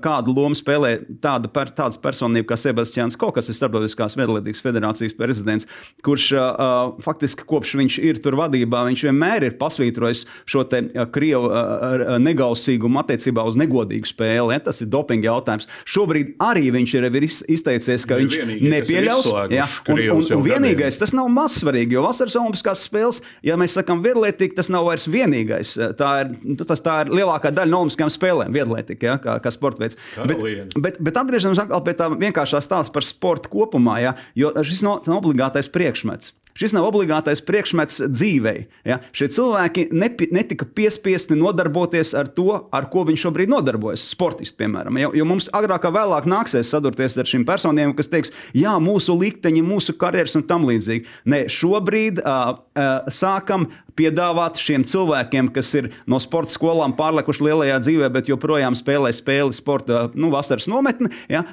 kādu 0.00 0.32
lomu 0.40 0.56
spēlē 0.56 0.96
tāda 1.20 1.52
par 1.52 1.76
tāds 1.82 2.00
personība 2.02 2.52
kā 2.52 2.60
Sebastians 2.60 3.18
Ko, 3.18 3.30
kas 3.34 3.50
ir 3.50 3.56
Starptautiskās 3.58 4.16
Viedlītīgas 4.18 4.62
federācijas 4.64 5.14
prezidents, 5.18 5.68
kurš 6.06 6.28
uh, 6.38 6.94
faktiski 7.04 7.46
kopš 7.48 7.76
viņš 7.80 7.98
ir 8.02 8.20
tur 8.22 8.36
vadībā, 8.40 8.84
viņš 8.88 9.06
vienmēr 9.08 9.48
ir 9.48 9.56
pasvītrojis 9.60 10.24
šo 10.48 10.64
te 10.70 10.84
Krievu 11.12 11.50
uh, 11.50 12.16
negausīgumu 12.22 13.02
attiecībā 13.02 13.44
uz 13.48 13.58
negodīgu 13.60 14.08
spēli. 14.08 14.54
Ja? 14.54 14.62
Tas 14.62 14.82
ir 14.84 14.90
dopinga 14.92 15.30
jautājums. 15.30 15.68
Šobrīd 15.88 16.34
arī 16.42 16.70
viņš 16.74 16.96
ir, 16.98 17.08
izteicies, 17.22 18.06
ka 18.08 18.18
viņš 18.20 18.38
nepieļaus. 18.62 19.30
Ja? 19.52 19.68
Un, 19.92 20.02
un, 20.16 20.24
un 20.38 20.44
vienīgais, 20.46 20.98
tas 21.00 21.14
nav 21.16 21.30
mazsvarīgi, 21.32 21.96
jo 21.96 22.04
vasaras 22.06 22.38
olimpiskās 22.40 22.86
spēles, 22.88 23.22
ja 23.46 23.58
mēs 23.60 23.76
sakām 23.78 24.02
viedlītīgi, 24.04 24.56
tas 24.58 24.70
nav 24.72 24.88
vairs 24.90 25.08
vienīgais. 25.10 25.74
Tā 25.98 26.12
ir, 26.24 26.34
tas, 26.64 26.82
tā 26.84 27.02
ir 27.04 27.12
lielākā 27.20 27.52
daļa 27.54 27.72
no 27.72 27.82
olimpiskajām 27.84 28.12
spēlēm, 28.14 28.56
viedlītīgi, 28.56 29.08
ja? 29.08 29.18
kā, 29.22 29.38
kā 29.42 29.54
sporta 29.54 29.84
veids. 29.84 29.98
Bet, 30.28 30.76
bet, 30.76 31.00
bet 31.02 31.20
atgriežamies 31.22 31.62
atkal 31.72 31.84
pie 31.86 31.94
tā 31.96 32.08
vienkāršā 32.12 32.60
stāsta 32.62 32.92
par 32.92 33.04
sportu 33.06 33.50
kopumā, 33.52 33.96
ja? 34.02 34.14
jo 34.36 34.52
šis 34.60 34.84
nav 34.84 35.08
obligātais 35.16 35.70
priekšmets. 35.72 36.34
Šis 36.58 36.74
nav 36.76 36.86
obligātais 36.90 37.40
priekšmets 37.44 38.02
dzīvei. 38.12 38.66
Ja? 38.88 39.00
Šie 39.16 39.30
cilvēki 39.32 39.86
nepi, 39.94 40.28
netika 40.34 40.66
piespiesti 40.68 41.36
nodarboties 41.38 42.12
ar 42.18 42.28
to, 42.36 42.66
ar 42.74 42.88
ko 42.92 43.06
viņi 43.08 43.22
šobrīd 43.24 43.52
nodarbojas. 43.52 44.04
Sportisti, 44.12 44.58
piemēram. 44.60 44.98
Jo, 45.00 45.12
jo 45.16 45.28
mums 45.28 45.48
agrāk 45.56 45.86
vai 45.88 45.94
vēlāk 46.00 46.28
nāksies 46.30 46.72
sadurties 46.72 47.16
ar 47.20 47.28
šīm 47.28 47.46
personām, 47.48 47.94
kas 47.96 48.12
teiks, 48.12 48.34
jā, 48.56 48.74
mūsu 48.82 49.16
likteņi, 49.18 49.64
mūsu 49.66 49.96
karjeras 50.00 50.36
un 50.38 50.46
tam 50.48 50.66
līdzīgi. 50.68 51.08
Nē, 51.32 51.44
šobrīd 51.52 52.20
uh, 52.22 52.58
uh, 52.76 53.12
sākam 53.14 53.70
piedāvāt 53.98 54.60
šiem 54.60 54.84
cilvēkiem, 54.88 55.50
kas 55.54 55.70
ir 55.76 55.90
no 56.08 56.18
sporta 56.22 56.54
skolām 56.54 56.94
pārlekuši 56.96 57.44
lielajā 57.46 57.78
dzīvē, 57.84 58.08
bet 58.14 58.30
joprojām 58.30 58.76
spēlē 58.78 59.12
spēli 59.14 59.56
sporta 59.56 60.06
nu, 60.16 60.30
vasaras 60.32 60.68
nometni, 60.70 61.10
ja, 61.32 61.44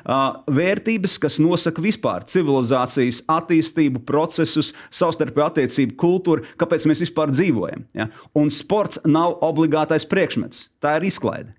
vērtības, 0.48 1.18
kas 1.22 1.40
nosaka 1.44 1.84
vispār 1.84 2.26
civilizācijas 2.30 3.24
attīstību, 3.30 4.04
procesus, 4.08 4.72
savstarpēju 4.96 5.46
attiecību 5.46 5.96
kultūru, 6.00 6.48
kāpēc 6.60 6.88
mēs 6.90 7.06
vispār 7.06 7.34
dzīvojam. 7.36 7.86
Ja. 7.98 8.10
Un 8.38 8.52
sports 8.54 9.02
nav 9.06 9.38
obligātais 9.46 10.08
priekšmets, 10.10 10.68
tā 10.84 10.98
ir 11.00 11.10
izklaide. 11.12 11.56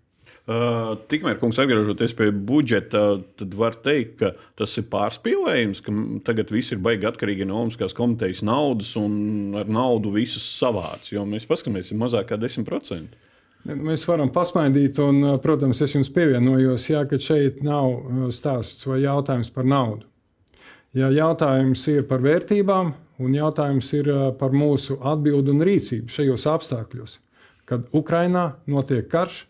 Uh, 0.51 0.97
tikmēr, 1.13 1.37
kungs, 1.39 1.61
atgriežoties 1.63 2.15
pie 2.19 2.31
budžeta, 2.33 3.21
tad 3.39 3.53
var 3.55 3.77
teikt, 3.85 4.17
ka 4.19 4.31
tas 4.59 4.73
ir 4.81 4.87
pārspīlējums, 4.91 5.83
ka 5.85 5.95
tagad 6.27 6.51
viss 6.51 6.73
ir 6.75 6.81
baigi 6.83 7.07
atkarīgi 7.07 7.47
no 7.47 7.61
Olimpiskās 7.61 7.95
komitejas 7.95 8.41
naudas 8.43 8.91
un 8.99 9.55
ar 9.61 9.71
naudu 9.71 10.11
visus 10.17 10.47
savāc. 10.57 11.13
Jo 11.13 11.23
mēs 11.29 11.47
paskatāmies, 11.47 11.93
ir 11.93 12.01
mazāk 12.01 12.33
kā 12.33 12.41
10%. 12.41 13.21
Mēs 13.69 14.07
varam 14.09 14.33
pasmaidīt, 14.33 14.99
un, 15.05 15.37
protams, 15.45 15.85
es 15.85 15.93
jums 15.95 16.11
pievienojos, 16.17 16.89
jā, 16.89 17.05
ka 17.07 17.21
šeit 17.21 17.61
nav 17.63 18.33
stāsts 18.33 18.89
vai 18.89 19.03
jautājums 19.05 19.53
par 19.53 19.69
naudu. 19.69 20.09
Ja 20.97 21.13
jautājums 21.15 21.85
ir 21.93 22.09
par 22.09 22.25
vērtībām, 22.25 22.95
un 23.21 23.37
jautājums 23.37 23.93
ir 23.97 24.11
par 24.41 24.57
mūsu 24.57 24.99
atbildi 25.13 25.55
un 25.55 25.65
rīcību 25.69 26.11
šajos 26.11 26.47
apstākļos, 26.55 27.19
kad 27.69 27.87
Ukrainā 27.97 28.51
notiek 28.71 29.09
karš, 29.13 29.45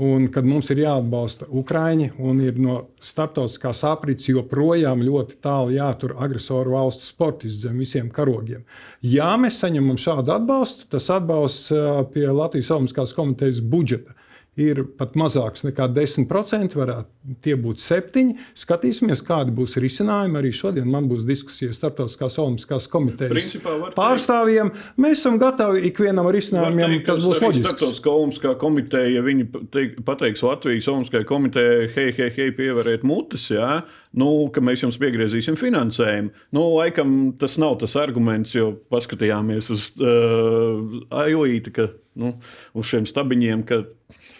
Un 0.00 0.30
kad 0.32 0.46
mums 0.48 0.70
ir 0.72 0.78
jāatbalsta 0.80 1.44
Ukraiņi 1.60 2.06
un 2.24 2.38
ir 2.40 2.56
no 2.56 2.76
starptautiskās 3.04 3.82
aprits 3.84 4.30
joprojām 4.30 5.02
ļoti 5.04 5.36
tālu 5.44 5.74
jātur 5.74 6.14
agresoru 6.24 6.72
valstu 6.72 7.04
sportisti 7.04 7.66
zem 7.66 7.82
visiem 7.82 8.08
karogiem. 8.08 8.62
Ja 9.04 9.34
mēs 9.36 9.58
saņemam 9.60 10.00
šādu 10.00 10.32
atbalstu, 10.38 10.88
tas 10.88 11.10
atbalsts 11.12 11.68
pie 12.14 12.24
Latvijas 12.32 12.72
Olimpiskās 12.72 13.12
komitejas 13.18 13.60
budžeta 13.60 14.16
ir 14.60 14.82
pat 14.98 15.16
mazāks 15.18 15.64
nekā 15.66 15.88
10%, 15.94 16.76
varētu 16.78 17.36
tie 17.44 17.56
būt 17.58 17.80
7%. 17.82 18.36
Skatīsimies, 18.58 19.22
kādi 19.26 19.54
būs 19.54 19.76
risinājumi. 19.82 20.38
Arī 20.40 20.52
šodien 20.56 20.88
man 20.90 21.08
būs 21.10 21.26
diskusijas 21.28 21.80
starptautiskās 21.80 22.38
olimpiskās 22.42 22.88
komitejas 22.90 23.54
pārstāvjiem. 23.96 24.72
Mēs 25.00 25.20
esam 25.20 25.38
gatavi 25.40 25.84
ikvienam 25.90 26.28
risinājumam, 26.32 26.96
kas 27.06 27.24
būs 27.24 27.42
loģisks. 27.44 27.66
Starptautiskā 27.68 28.12
olimpiskā 28.12 28.54
komiteja, 28.60 29.14
ja 29.16 29.24
viņi 29.26 29.48
teik, 29.74 29.98
pateiks 30.06 30.44
Latvijas 30.46 30.88
olimpiskajai 30.92 31.28
komitejai, 31.28 31.88
hei, 31.96 32.10
hei, 32.18 32.30
hei, 32.36 32.50
pieveriet 32.56 33.06
mutes, 33.06 33.48
jā, 33.52 33.80
nu, 34.20 34.30
ka 34.54 34.64
mēs 34.64 34.84
jums 34.84 34.98
piegriezīsim 35.00 35.58
finansējumu. 35.60 36.34
Nu, 36.56 36.66
laikam 36.78 37.32
tas 37.40 37.56
nav 37.60 37.78
tas 37.82 37.96
arguments, 38.00 38.54
jo 38.56 38.72
paskatījāmies 38.92 39.70
uz 39.74 39.90
uh, 40.00 41.00
ailīti, 41.22 41.74
ka 41.76 41.90
nu, 42.20 42.34
uz 42.74 42.90
šiem 42.90 43.06
stabiņiem, 43.08 43.64
ka 43.68 43.84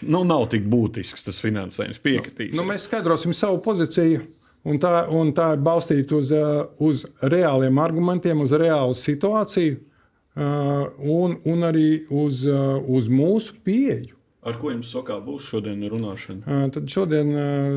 nu, 0.06 0.22
nav 0.26 0.48
tik 0.52 0.66
būtisks 0.70 1.26
tas 1.26 1.40
finansējums. 1.42 2.00
Piekritīs. 2.04 2.54
Nu, 2.54 2.62
nu, 2.62 2.70
mēs 2.72 2.86
skaidrosim 2.88 3.34
savu 3.36 3.60
pozīciju. 3.64 4.22
Un 4.68 4.76
tā, 4.76 5.06
un 5.16 5.30
tā 5.32 5.54
ir 5.54 5.62
balstīta 5.64 6.18
uz, 6.18 6.32
uh, 6.36 6.66
uz 6.84 7.06
reāliem 7.24 7.78
argumentiem, 7.80 8.42
uz 8.44 8.52
reālu 8.52 8.92
situāciju 8.96 9.78
uh, 9.78 10.90
un, 11.00 11.38
un 11.48 11.64
arī 11.64 12.02
uz, 12.12 12.42
uh, 12.44 12.76
uz 12.84 13.08
mūsu 13.08 13.56
pieeju. 13.64 14.18
Ar 14.44 14.56
ko 14.60 14.72
jums 14.72 14.92
sokā 14.92 15.16
būs 15.24 15.48
šodien 15.48 15.80
runāšana? 15.92 16.60
Tad 16.72 16.86
šodien 16.88 17.32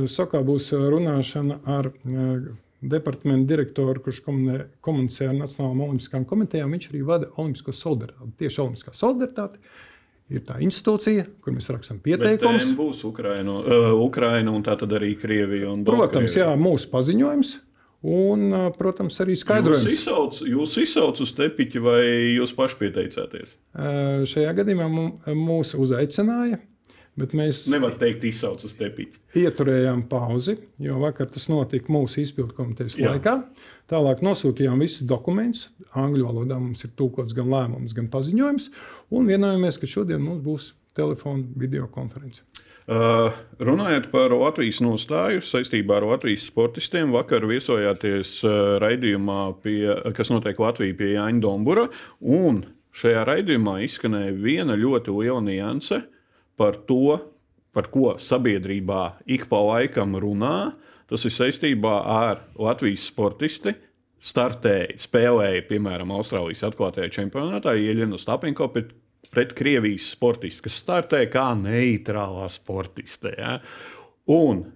sokā 0.08 0.40
būs 0.48 0.70
runāšana 0.72 1.58
ar 1.68 1.90
departamentu 2.84 3.50
direktoru, 3.50 4.00
kurš 4.04 4.22
komunicē 4.24 5.28
ar 5.28 5.36
Nacionālajām 5.42 5.82
olimpiskajām 5.88 6.28
komitejām. 6.28 6.72
Viņš 6.76 6.88
arī 6.92 7.02
vada 7.08 7.28
Olimpisko 7.36 7.76
solidaritāti. 7.76 8.32
Tieši 8.40 8.62
Olimpiskā 8.64 8.96
solidaritāte 8.96 9.60
ir 10.32 10.46
tā 10.48 10.60
institūcija, 10.64 11.28
kur 11.44 11.56
mēs 11.56 11.70
rakstām 11.74 12.00
pieteikumus. 12.04 12.70
Tas 12.70 12.78
būs 12.78 13.04
Ukraina, 13.10 13.60
uh, 13.60 13.92
Ukraina 14.06 14.54
un 14.56 14.64
tā 14.66 14.78
arī 14.80 15.14
Krievija. 15.20 15.76
Protams, 15.88 16.38
jā, 16.40 16.50
mūsu 16.60 16.92
paziņojums. 16.94 17.56
Un, 18.04 18.52
protams, 18.76 19.16
arī 19.24 19.38
skaidrojums. 19.40 19.86
Jūs 19.88 19.94
izsauc, 19.96 20.40
jūs 20.44 20.74
izsauc 20.82 21.22
uz 21.24 21.32
tepiķi 21.38 21.80
vai 21.80 22.02
jūs 22.36 22.52
paši 22.58 22.82
pieteicāties? 22.82 23.56
Uh, 23.72 24.26
šajā 24.28 24.52
gadījumā 24.58 24.90
mūs 25.32 25.72
uzaicināja. 25.80 26.60
Bet 27.20 27.36
mēs 27.38 27.68
nevaram 27.70 28.00
teikt, 28.02 28.24
izsauc 28.26 28.64
uz 28.66 28.74
tepiķa. 28.74 29.20
Ieturējām 29.38 30.08
pauzi, 30.10 30.56
jo 30.82 30.98
vakar 31.04 31.28
tas 31.30 31.46
notika 31.52 31.94
mūsu 31.94 32.24
izpildu 32.24 32.56
komitejas 32.58 32.98
Jā. 32.98 33.12
laikā. 33.14 33.36
Tālāk 33.92 34.24
nosūtījām 34.26 34.82
visus 34.82 35.06
dokumentus. 35.06 35.68
Angļu 35.94 36.26
valodā 36.26 36.58
mums 36.58 36.82
ir 36.88 36.94
tūkots 36.98 37.36
gan 37.38 37.52
lēmums, 37.54 37.94
gan 37.94 38.08
paziņojums. 38.14 38.72
Un 39.14 39.30
vienojāmies, 39.30 39.78
ka 39.78 39.90
šodien 39.90 40.24
mums 40.26 40.42
būs 40.42 40.72
telefona 40.98 41.46
video 41.60 41.86
konference. 41.94 42.42
Uh, 42.84 43.30
runājot 43.64 44.10
par 44.12 44.34
Latvijas 44.36 44.82
nostāju 44.84 45.44
saistībā 45.46 46.02
ar 46.02 46.08
Latvijas 46.10 46.48
sportistiem, 46.50 47.14
vakar 47.16 47.46
viesojāties 47.48 48.40
uh, 48.44 48.80
raidījumā, 48.84 49.38
pie, 49.64 49.78
kas 50.18 50.34
notiek 50.34 50.58
Latvijā 50.60 50.98
pie 50.98 51.14
Jāņa 51.14 51.46
Dombura. 51.46 51.86
Šajā 52.94 53.22
raidījumā 53.30 53.80
izskanēja 53.86 54.34
viena 54.38 54.76
ļoti 54.78 55.14
liela 55.16 55.40
nianse 55.46 56.02
par 56.60 56.78
to, 56.88 57.18
par 57.74 57.90
ko 57.94 58.16
sabiedrībā 58.22 59.04
ik 59.26 59.48
pa 59.52 59.62
laikam 59.66 60.18
runā. 60.22 60.74
Tas 61.10 61.26
ir 61.28 61.34
saistībā 61.36 61.96
ar 62.10 62.46
Latvijas 62.58 63.08
sportisti. 63.10 63.76
Startēja, 64.24 64.96
spēlēja, 65.04 65.66
piemēram, 65.68 66.14
Austrālijas 66.16 66.64
atklātajā 66.70 67.10
čempionātā, 67.12 67.74
Ieļina 67.76 68.16
Stapenko 68.22 68.70
pret, 68.72 68.94
pret 69.34 69.52
Krievijas 69.58 70.14
sportistu, 70.14 70.70
kas 70.70 70.78
startēja 70.80 71.28
kā 71.34 71.50
neitrālā 71.60 72.48
sportiste. 72.54 73.34
Ja? 73.36 73.58
Un 74.32 74.70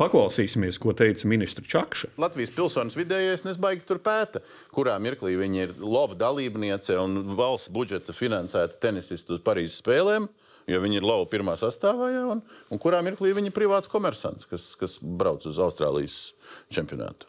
Paklausīsimies, 0.00 0.78
ko 0.80 0.94
teica 0.96 1.28
ministra 1.28 1.60
Čakša. 1.68 2.14
Latvijas 2.22 2.54
pilsonis 2.56 2.94
vidējais 2.96 3.42
nesbaigi 3.44 3.82
tur 3.84 3.98
pēta, 4.00 4.40
kurā 4.72 4.94
mirklī 5.02 5.34
viņa 5.36 5.66
ir 5.66 5.74
lova 5.82 6.16
dalībniece 6.16 6.96
un 6.96 7.18
valsts 7.36 7.68
budžeta 7.74 8.14
finansēta 8.16 8.78
tenisistu 8.80 9.36
uz 9.36 9.42
Parīzes 9.44 9.82
spēlēm. 9.82 10.24
Uh, 10.24 10.49
jo 10.70 10.80
viņi 10.82 11.00
ir 11.00 11.06
lauva 11.06 11.26
pirmā 11.30 11.56
sastāvā, 11.60 12.12
jā, 12.14 12.22
un, 12.36 12.44
un 12.70 12.82
kurā 12.82 13.02
mirklī 13.06 13.34
viņi 13.36 13.52
ir 13.52 13.56
privāts 13.56 13.90
komersants, 13.90 14.48
kas, 14.50 14.72
kas 14.80 14.98
brauc 15.02 15.44
uz 15.50 15.60
Austrālijas 15.62 16.22
čempionātu. 16.72 17.28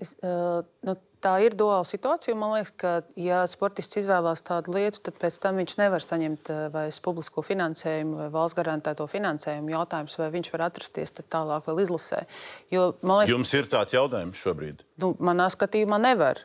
Es, 0.00 0.14
uh, 0.24 0.62
nu, 0.86 0.96
tā 1.22 1.32
ir 1.44 1.56
duāla 1.58 1.84
situācija. 1.86 2.34
Man 2.38 2.54
liekas, 2.56 2.72
ka, 2.80 2.92
ja 3.20 3.42
sportists 3.50 4.00
izvēlās 4.00 4.44
tādu 4.46 4.74
lietu, 4.76 5.02
tad 5.06 5.18
pēc 5.20 5.38
tam 5.42 5.58
viņš 5.60 5.76
nevar 5.80 6.04
saņemt 6.04 6.52
vai 6.74 6.86
publisko 7.04 7.44
finansējumu 7.46 8.20
vai 8.24 8.28
valsts 8.34 8.58
garantēto 8.58 9.06
finansējumu. 9.10 9.72
Jautājums, 9.74 10.16
vai 10.20 10.30
viņš 10.34 10.52
var 10.54 10.66
atrasties 10.68 11.14
tālāk 11.22 11.68
vēl 11.68 11.84
izlasē. 11.84 12.24
Jo, 12.72 12.92
liekas, 13.02 13.34
Jums 13.34 13.54
ir 13.58 13.68
tāds 13.70 13.96
jautājums 13.96 14.40
šobrīd? 14.42 14.86
Nu, 15.02 15.14
manā 15.22 15.48
skatījumā 15.52 16.00
nevar. 16.02 16.42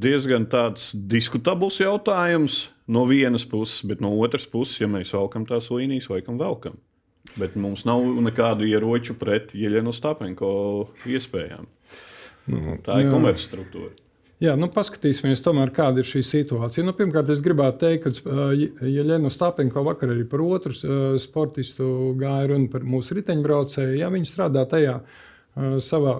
Diezgan 0.00 0.46
tāds 0.48 0.86
diskutabls 0.94 1.82
jautājums 1.82 2.62
no 2.90 3.06
vienas 3.08 3.46
puses, 3.48 3.84
bet 3.86 4.02
no 4.02 4.12
otras 4.18 4.46
puses, 4.50 4.80
ja 4.82 4.88
mēs 4.90 5.14
valkam 5.16 5.46
tās 5.48 5.70
līnijas, 5.72 6.10
laikam 6.10 6.40
velkam. 6.40 6.78
Bet 7.38 7.54
mums 7.60 7.84
nav 7.86 8.02
nekādu 8.24 8.66
ieroču 8.66 9.14
pret 9.20 9.52
Jeļenu 9.54 9.92
Stapenko 9.94 10.52
iespējām. 11.06 11.68
Nu, 12.50 12.78
Tā 12.82 13.02
ir 13.04 13.10
komercstruktūra. 13.12 13.92
Jā, 14.40 14.54
nu, 14.56 14.70
paskatīsimies, 14.72 15.42
tomēr, 15.44 15.68
kāda 15.76 16.00
ir 16.00 16.08
šī 16.08 16.22
situācija. 16.24 16.82
Nu, 16.86 16.94
pirmkārt, 16.96 17.28
es 17.28 17.42
gribētu 17.44 17.82
teikt, 17.82 18.22
ka 18.24 18.46
Jeļena 18.88 19.28
Stapenko 19.30 19.84
vakar 19.84 20.14
arī 20.14 20.24
par 20.28 20.40
otru 20.46 20.72
sportistu 21.20 22.14
gāja 22.18 22.48
runa 22.54 22.70
par 22.72 22.86
mūsu 22.88 23.18
riteņbraucēju. 23.18 23.98
Ja 24.00 24.08
viņi 24.12 24.30
strādā 24.30 24.64
tajā 24.70 24.96
savā 25.84 26.14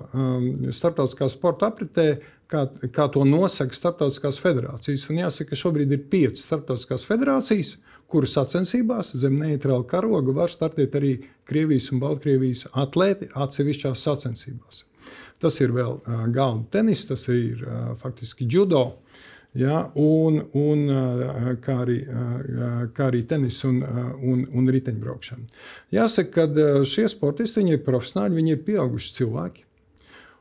starptautiskā 0.76 1.30
sporta 1.32 1.70
apritē, 1.72 2.06
kā, 2.50 2.64
kā 2.94 3.06
to 3.12 3.24
nosaka 3.28 3.76
starptautiskās 3.76 4.40
federācijas. 4.42 5.06
Un 5.10 5.22
jāsaka, 5.22 5.52
ka 5.52 5.60
šobrīd 5.62 5.94
ir 5.94 6.04
piecas 6.12 6.44
starptautiskās 6.48 7.06
federācijas, 7.08 7.76
kuru 8.10 8.28
sacensībās 8.28 9.14
zem 9.22 9.38
neitrāla 9.40 9.86
karoga 9.88 10.34
var 10.34 10.52
startēt 10.52 10.96
arī 10.98 11.14
Krievijas 11.48 11.90
un 11.94 12.02
Baltkrievijas 12.02 12.66
atlēti 12.72 13.30
atsevišķās 13.34 14.06
sacensībās. 14.06 14.84
Tas 15.40 15.56
ir 15.62 15.72
vēl 15.72 16.00
uh, 16.00 16.24
galda 16.34 16.66
tenis, 16.74 17.06
tas 17.08 17.24
ir 17.32 17.62
uh, 17.64 17.92
faktiski 18.00 18.48
judo. 18.50 18.90
Ja, 19.58 19.88
un, 19.98 20.36
un, 20.54 20.82
kā, 21.58 21.80
arī, 21.82 21.96
kā 22.94 23.08
arī 23.08 23.24
tenis 23.26 23.56
un, 23.66 23.80
un, 23.82 24.44
un 24.46 24.70
riteņbraukšana. 24.70 25.64
Jāsaka, 25.90 26.44
ka 26.52 26.84
šie 26.86 27.08
sportisti 27.10 27.64
ir 27.66 27.82
profesionāļi, 27.82 28.36
viņi 28.36 28.54
ir 28.54 28.62
pieauguši 28.68 29.16
cilvēki. 29.16 29.64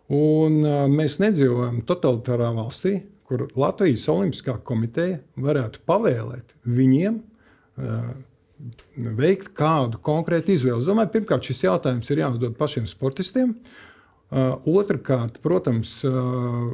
Un, 0.10 0.62
mēs 0.90 1.20
nedzīvojam 1.22 1.84
totalitārā 1.90 2.50
valstī, 2.56 2.96
kur 3.30 3.46
Latvijas 3.60 4.08
Olimpiskā 4.10 4.56
komiteja 4.66 5.20
varētu 5.38 5.84
pavēlēt 5.86 6.56
viņiem 6.66 7.20
veikt 9.20 9.52
kādu 9.56 10.00
konkrētu 10.04 10.56
izvēli. 10.56 10.82
Es 10.82 10.90
domāju, 10.90 11.14
pirmkārt, 11.14 11.46
šis 11.46 11.62
jautājums 11.68 12.10
ir 12.10 12.24
jāuzdod 12.24 12.58
pašiem 12.58 12.90
sportistiem. 12.90 13.54
Uh, 13.54 13.90
Uh, 14.30 14.60
otrakārt, 14.70 15.40
protams, 15.42 16.04
uh, 16.06 16.68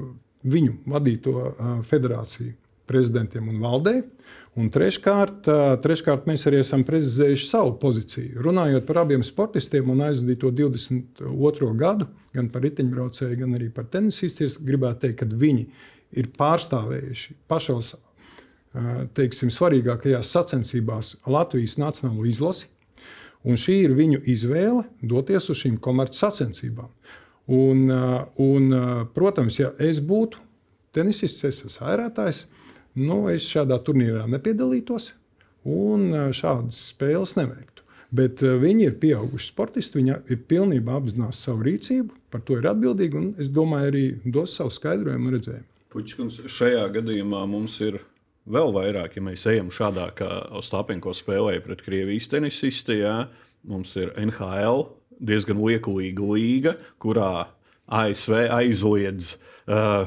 viņu 0.44 0.74
vadīto 0.92 1.36
uh, 1.40 1.68
federāciju 1.88 2.52
prezidentiem 2.90 3.50
un 3.52 3.62
valdē. 3.64 3.96
Un 4.56 4.70
treškārt, 4.72 5.50
treškārt, 5.84 6.30
mēs 6.30 6.46
arī 6.48 6.62
esam 6.64 6.86
precizējuši 6.88 7.50
savu 7.50 7.74
pozīciju. 7.82 8.40
Runājot 8.46 8.86
par 8.88 9.02
abiem 9.02 9.24
sportistiem 9.26 9.90
un 9.92 10.06
aizdīto 10.06 10.48
22. 10.56 11.74
gadu, 11.76 12.08
gan 12.36 12.48
par 12.54 12.64
riteņbraucēju, 12.64 13.42
gan 13.42 13.58
arī 13.58 13.68
par 13.76 13.90
tenisistiem, 13.92 14.54
gribētu 14.70 15.04
teikt, 15.04 15.20
ka 15.24 15.44
viņi 15.44 15.68
ir 16.16 16.32
pārstāvējuši 16.40 17.36
pašos 17.52 17.96
teiksim, 19.16 19.52
svarīgākajās 19.54 20.32
sacensībās 20.36 21.16
Latvijas 21.28 21.78
nacionālo 21.80 22.26
izlasi. 22.28 22.68
Un 23.46 23.60
šī 23.62 23.78
ir 23.86 23.94
viņu 23.96 24.24
izvēle 24.32 24.88
doties 25.06 25.52
uz 25.54 25.60
šīm 25.62 25.78
komercsacensībām. 25.84 26.90
Un, 27.56 27.86
un, 28.42 28.72
protams, 29.14 29.60
ja 29.60 29.70
es 29.78 30.00
būtu 30.02 30.42
tenisists, 30.96 31.44
es 31.46 31.62
esmu 31.68 31.92
airētājs, 31.92 32.46
nu, 33.00 33.26
es 33.32 33.48
šādā 33.52 33.80
turnīrā 33.86 34.26
nepiedalītos 34.32 35.12
un 35.66 36.10
uh, 36.14 36.28
šādas 36.36 36.82
spēles 36.92 37.36
neveiktu. 37.40 37.84
Bet 38.16 38.40
viņi 38.46 38.86
ir 38.86 38.98
pieauguši 39.02 39.50
sportisti, 39.50 40.00
viņi 40.00 40.14
ir 40.32 40.44
pilnībā 40.48 40.94
apzinās 40.96 41.40
savu 41.44 41.66
rīcību, 41.66 42.14
par 42.32 42.44
to 42.48 42.60
ir 42.62 42.68
atbildīgi 42.70 43.18
un 43.20 43.32
es 43.42 43.50
domāju, 43.52 43.90
arī 43.92 44.04
dos 44.38 44.54
savu 44.56 44.72
skaidrojumu 44.72 45.28
un 45.28 45.36
redzējumu. 45.36 45.66
Puķis, 45.92 46.38
šajā 46.52 46.86
gadījumā 46.96 47.42
mums 47.50 47.80
ir 47.84 47.98
vēl 48.52 48.74
vairāk, 48.76 49.18
ja 49.18 49.24
mēs 49.26 49.46
ejam 49.50 49.72
šādā, 49.74 50.10
kā 50.18 50.30
Ostapenko 50.60 51.16
spēlēja 51.18 51.64
pret 51.66 51.82
Krievijas 51.86 52.30
tenisistu. 52.32 52.98
Mums 53.66 53.96
ir 53.98 54.12
NHL, 54.22 54.86
diezgan 55.24 55.62
liekulīga 55.64 56.28
līga, 56.36 56.76
kurā 57.02 57.48
ASV 57.86 58.46
aizliedz 58.54 59.34
uh, 59.66 60.06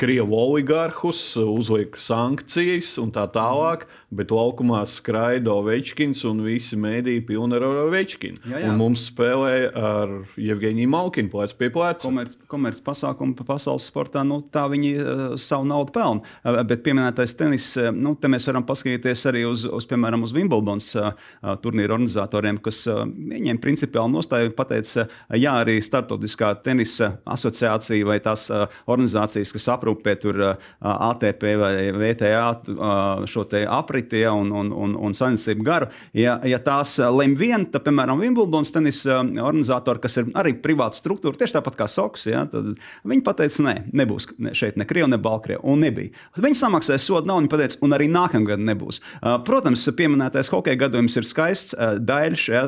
Krievu 0.00 0.32
oligarhus, 0.32 1.18
uzliek 1.36 1.96
sankcijas 2.00 2.94
un 3.02 3.10
tā 3.12 3.26
tālāk, 3.34 3.82
bet 4.08 4.30
laukumā 4.32 4.78
skraida 4.88 5.52
Ovečkins 5.52 6.22
un 6.24 6.38
visi 6.46 6.78
mēdīji 6.80 7.20
pilni 7.28 7.58
ar 7.58 7.66
Ovečkinu. 7.68 8.40
Jā, 8.48 8.62
jā. 8.62 8.70
Un 8.70 8.78
mums 8.80 9.02
spēlē 9.10 9.52
ar 9.76 10.14
Jevgeņiju 10.40 10.88
Malkinu 10.88 11.28
plec 11.34 11.52
pie 11.58 11.68
pleca. 11.74 12.00
Komerc, 12.06 12.38
komerc 12.48 12.80
pasākumi 12.86 13.36
pa 13.36 13.44
pasaules 13.50 13.90
sportā, 13.90 14.22
nu, 14.24 14.38
tā 14.40 14.62
viņi 14.72 14.94
uh, 14.94 15.20
savu 15.36 15.68
naudu 15.68 15.92
pelna. 15.92 16.24
Uh, 16.40 16.62
bet 16.64 16.80
pieminētais 16.86 17.36
tenis, 17.36 17.68
uh, 17.76 17.90
nu, 17.92 18.14
te 18.16 18.32
mēs 18.32 18.48
varam 18.48 18.64
paskatīties 18.64 19.26
arī 19.28 19.44
uz, 19.50 19.66
uz 19.68 19.88
piemēram, 19.90 20.24
uz 20.24 20.32
Wimbledons 20.32 20.94
uh, 20.96 21.12
turnīru 21.60 21.98
organizatoriem, 21.98 22.62
kas 22.64 22.80
uh, 22.88 23.02
viņiem 23.04 23.60
principiāli 23.60 24.16
nostāja 24.16 24.48
pateica, 24.56 25.04
uh, 25.10 25.36
jā, 25.36 25.58
arī 25.60 25.76
starptautiskā 25.84 26.54
tenisa 26.64 27.18
asociācija 27.28 28.08
vai 28.08 28.16
tās 28.24 28.48
uh, 28.48 28.64
organizācijas, 28.88 29.52
kas 29.52 29.68
aprūp 29.76 29.89
aprūpē 29.90 30.16
tur 30.20 30.40
ATP 30.80 31.44
vai 31.60 31.90
VTA 31.92 33.26
šo 33.26 33.44
apriti 33.68 34.20
ja, 34.22 34.32
un, 34.32 34.50
un, 34.52 34.70
un, 34.72 34.94
un 34.96 35.14
saimniecību 35.14 35.64
garu. 35.64 35.90
Ja, 36.14 36.38
ja 36.44 36.58
tās 36.62 36.98
lem 36.98 37.34
vien, 37.38 37.66
tad, 37.70 37.84
piemēram, 37.86 38.20
Wimbledons 38.20 38.72
tenis 38.72 39.02
organizatori, 39.06 40.00
kas 40.00 40.18
ir 40.20 40.30
arī 40.38 40.54
privāta 40.62 40.98
struktūra, 40.98 41.36
tieši 41.38 41.58
tāpat 41.58 41.78
kā 41.78 41.88
Soks, 41.90 42.26
ja, 42.30 42.44
tad 42.50 42.76
viņi 43.04 43.24
pateica, 43.26 43.64
nē, 43.66 43.76
nebūs 43.96 44.30
šeit 44.56 44.78
ne 44.78 44.86
Krievija, 44.86 45.10
ne 45.10 45.20
Baltkrievija. 45.20 45.64
Un 45.66 45.82
nebija. 45.84 46.14
Viņi 46.40 46.60
samaksāja 46.60 47.00
sodu 47.02 47.30
naudu, 47.30 47.46
viņi 47.46 47.52
pateica, 47.52 47.80
un 47.86 47.96
arī 47.96 48.08
nākamā 48.12 48.52
gada 48.52 48.66
nebūs. 48.70 49.00
Protams, 49.46 49.86
pieminētais 49.96 50.52
hokeja 50.52 50.78
gadījums 50.84 51.16
ir 51.18 51.28
skaists, 51.28 51.76
daļš, 52.06 52.46
ja, 52.52 52.64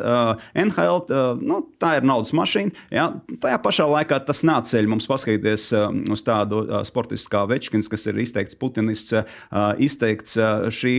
NHL, 0.64 1.04
nu, 1.42 1.62
tā 1.82 1.96
ir 2.00 2.08
naudas 2.08 2.32
mašīna. 2.36 2.74
Ja, 2.94 3.08
tajā 3.42 3.60
pašā 3.62 3.86
laikā 3.90 4.18
tas 4.26 4.42
nāceļ 4.48 4.90
mums 4.90 5.08
paskatīties 5.10 5.68
uz 6.12 6.24
tādu 6.26 6.64
sporta 6.88 7.11
sportists 7.12 7.28
kā 7.30 7.44
Večkins, 7.48 7.88
kas 7.88 8.06
ir 8.06 8.18
izteikts 8.22 8.56
putinists, 8.56 9.12
izteikts 9.78 10.36
šī 10.72 10.94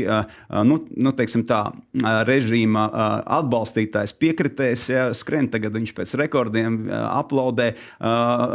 nu, 0.63 0.77
nu, 0.95 1.13
tā, 1.47 1.61
režīma 2.27 2.85
atbalstītājs, 3.39 4.13
piekritējs, 4.19 4.85
ja, 4.89 5.05
skrien 5.13 5.49
tagad 5.49 5.73
viņš 5.73 5.93
pēc 5.95 6.13
rekordiem 6.19 6.89
aplaudē. 6.91 7.73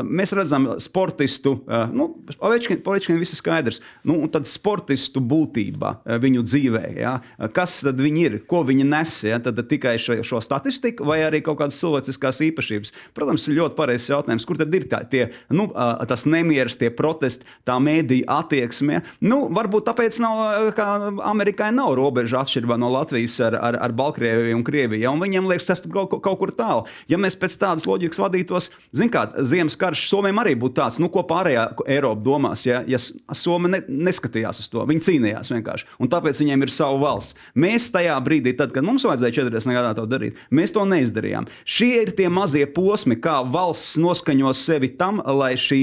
Mēs 0.06 0.34
redzam 0.36 0.78
sportistu, 0.82 1.58
nu, 1.92 2.10
Ovečkins 2.38 3.18
viss 3.18 3.34
ir 3.34 3.40
skaidrs, 3.40 3.80
nu, 4.06 4.20
tad 4.30 4.46
sportistu 4.48 5.20
būtība 5.20 5.98
viņu 6.22 6.44
dzīvē, 6.46 6.84
ja, 6.98 7.18
kas 7.54 7.80
tad 7.84 8.00
viņi 8.00 8.24
ir, 8.26 8.38
ko 8.48 8.62
viņi 8.68 8.86
nes, 8.86 9.16
ja, 9.26 9.40
tad 9.42 9.58
tikai 9.68 9.96
šo, 10.02 10.20
šo 10.26 10.42
statistiku 10.44 11.06
vai 11.08 11.20
arī 11.26 11.42
kaut 11.44 11.60
kādas 11.62 11.78
cilvēciskās 11.80 12.42
īpašības. 12.50 12.94
Protams, 13.16 13.48
ļoti 13.50 13.78
pareizs 13.78 14.10
jautājums, 14.12 14.46
kur 14.48 14.60
tad 14.60 14.74
ir 14.74 14.86
tā, 14.90 15.02
tie, 15.08 15.28
nu, 15.54 15.68
tas 16.08 16.26
nemieris, 16.28 16.78
tie 16.78 16.90
protesti, 16.94 17.47
tā 17.68 17.78
mēdīja 17.82 18.28
attieksme. 18.38 19.02
Nu, 19.24 19.40
varbūt 19.54 19.86
tāpēc, 19.88 20.18
nav, 20.22 20.70
ka 20.76 20.88
Amerikai 21.28 21.70
nav 21.74 21.94
robeža 21.98 22.42
atšķirībā 22.44 22.78
no 22.80 22.90
Latvijas 22.92 23.38
ar, 23.44 23.58
ar, 23.58 23.78
ar 23.88 23.94
Baltkrieviju 23.96 24.58
un 24.58 24.64
Krieviju. 24.66 25.02
Ja? 25.04 25.12
Un 25.14 25.22
viņiem 25.22 25.48
liekas, 25.50 25.68
tas 25.68 25.84
kaut, 25.84 26.14
kaut 26.24 26.38
kur 26.40 26.52
tālu. 26.54 26.86
Ja 27.10 27.20
mēs 27.20 27.38
pēc 27.38 27.56
tādas 27.60 27.86
loģikas 27.88 28.20
vadītos, 28.22 28.70
zinām, 28.92 29.12
kā 29.14 29.44
Ziemas 29.48 29.78
karš 29.78 30.06
Somijam 30.10 30.40
arī 30.42 30.54
būtu 30.58 30.78
tāds, 30.78 31.00
nu, 31.02 31.10
ko 31.12 31.24
pārējā 31.28 31.68
Eiropa 31.88 32.22
domās. 32.24 32.64
Ja, 32.68 32.82
ja 32.88 33.00
Somija 33.00 33.76
ne, 33.76 33.82
neskatījās 34.08 34.62
uz 34.62 34.70
to, 34.72 34.84
viņi 34.88 35.04
cīnījās 35.08 35.52
vienkārši. 35.54 35.88
Un 36.02 36.12
tāpēc 36.12 36.42
viņiem 36.42 36.66
ir 36.66 36.74
sava 36.74 36.98
valsts. 37.02 37.36
Mēs 37.58 37.90
tajā 37.94 38.16
brīdī, 38.24 38.54
tad, 38.58 38.72
kad 38.74 38.86
mums 38.86 39.06
vajadzēja 39.08 39.40
40 39.42 39.78
gadā 39.78 39.94
to 39.96 40.06
darīt, 40.10 40.38
mēs 40.54 40.74
to 40.76 40.84
neizdarījām. 40.88 41.48
Šie 41.68 41.92
ir 42.04 42.12
tie 42.18 42.28
mazie 42.32 42.66
posmi, 42.70 43.18
kā 43.22 43.40
valsts 43.48 43.96
noskaņo 44.00 44.52
sevi 44.56 44.90
tam, 44.98 45.22
lai 45.38 45.54
šī, 45.60 45.82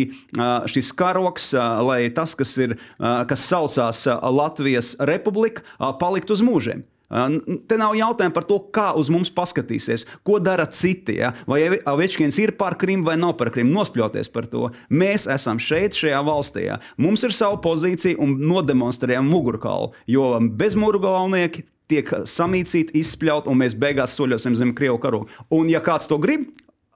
šis 0.71 0.91
karoks 0.97 1.44
lai 1.53 2.07
tas, 2.15 2.33
kas, 2.37 2.55
ir, 2.61 2.77
kas 2.99 3.47
saucās 3.49 4.05
Latvijas 4.35 4.95
republika, 4.99 5.65
paliktu 5.99 6.37
uz 6.37 6.43
mūžiem. 6.45 6.85
Te 7.69 7.77
nav 7.77 7.93
jautājums 7.95 8.33
par 8.33 8.47
to, 8.49 8.57
kā 8.73 8.87
uz 8.97 9.11
mums 9.13 9.29
paskatīsies, 9.33 10.07
ko 10.25 10.39
dara 10.41 10.65
citi. 10.65 11.19
Ja? 11.21 11.31
Vai 11.47 11.61
Večkins 11.99 12.39
ir 12.41 12.55
par 12.57 12.79
Krimu 12.81 13.05
vai 13.05 13.15
nav 13.21 13.35
par 13.39 13.51
Krimu, 13.53 13.75
nospļauties 13.77 14.31
par 14.33 14.49
to. 14.49 14.71
Mēs 14.89 15.27
esam 15.31 15.61
šeit, 15.61 15.97
šajā 15.97 16.23
valstī. 16.25 16.65
Ja? 16.71 16.79
Mums 16.97 17.23
ir 17.27 17.35
sava 17.37 17.61
pozīcija 17.61 18.17
un 18.21 18.35
nodemonstrējam 18.49 19.29
mugurkaulu, 19.29 19.93
jo 20.09 20.33
bezmugurgalnieki 20.57 21.67
tiek 21.91 22.09
samīcīti, 22.25 22.97
izspļauti, 22.97 23.51
un 23.51 23.61
mēs 23.61 23.77
beigās 23.77 24.17
soļosim 24.17 24.57
zem 24.57 24.73
Krievijas 24.77 25.03
karoga. 25.03 25.43
Un, 25.53 25.69
ja 25.69 25.83
kāds 25.85 26.09
to 26.09 26.17
grib, 26.21 26.49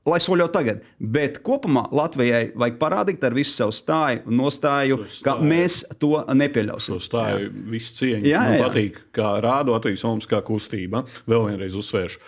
lai 0.10 0.20
soļo 0.24 0.48
tagad. 0.54 0.82
Bet 1.00 1.40
kopumā 1.46 1.86
Latvijai 1.96 2.50
vajag 2.58 2.78
parādīt 2.82 3.24
ar 3.28 3.36
visu 3.38 3.54
savu 3.56 3.76
stāju 3.76 4.26
un 4.28 4.38
nostāju, 4.42 5.00
Šo 5.06 5.24
ka 5.26 5.36
stāju. 5.38 5.50
mēs 5.54 5.80
to 6.02 6.12
nepieļausim. 6.42 6.98
Šo 6.98 7.00
stāju 7.08 7.50
visu 7.72 7.96
cieņu. 8.02 8.28
Jā, 8.30 8.44
Man 8.50 8.58
jā. 8.60 8.68
patīk, 8.68 9.02
kā 9.16 9.32
rāda 9.46 9.76
Latvijas 9.78 10.04
Olimpiskā 10.10 10.42
kustība. 10.48 11.06
Vēl 11.30 11.50
vienreiz 11.52 11.76
uzsvēršu. 11.80 12.20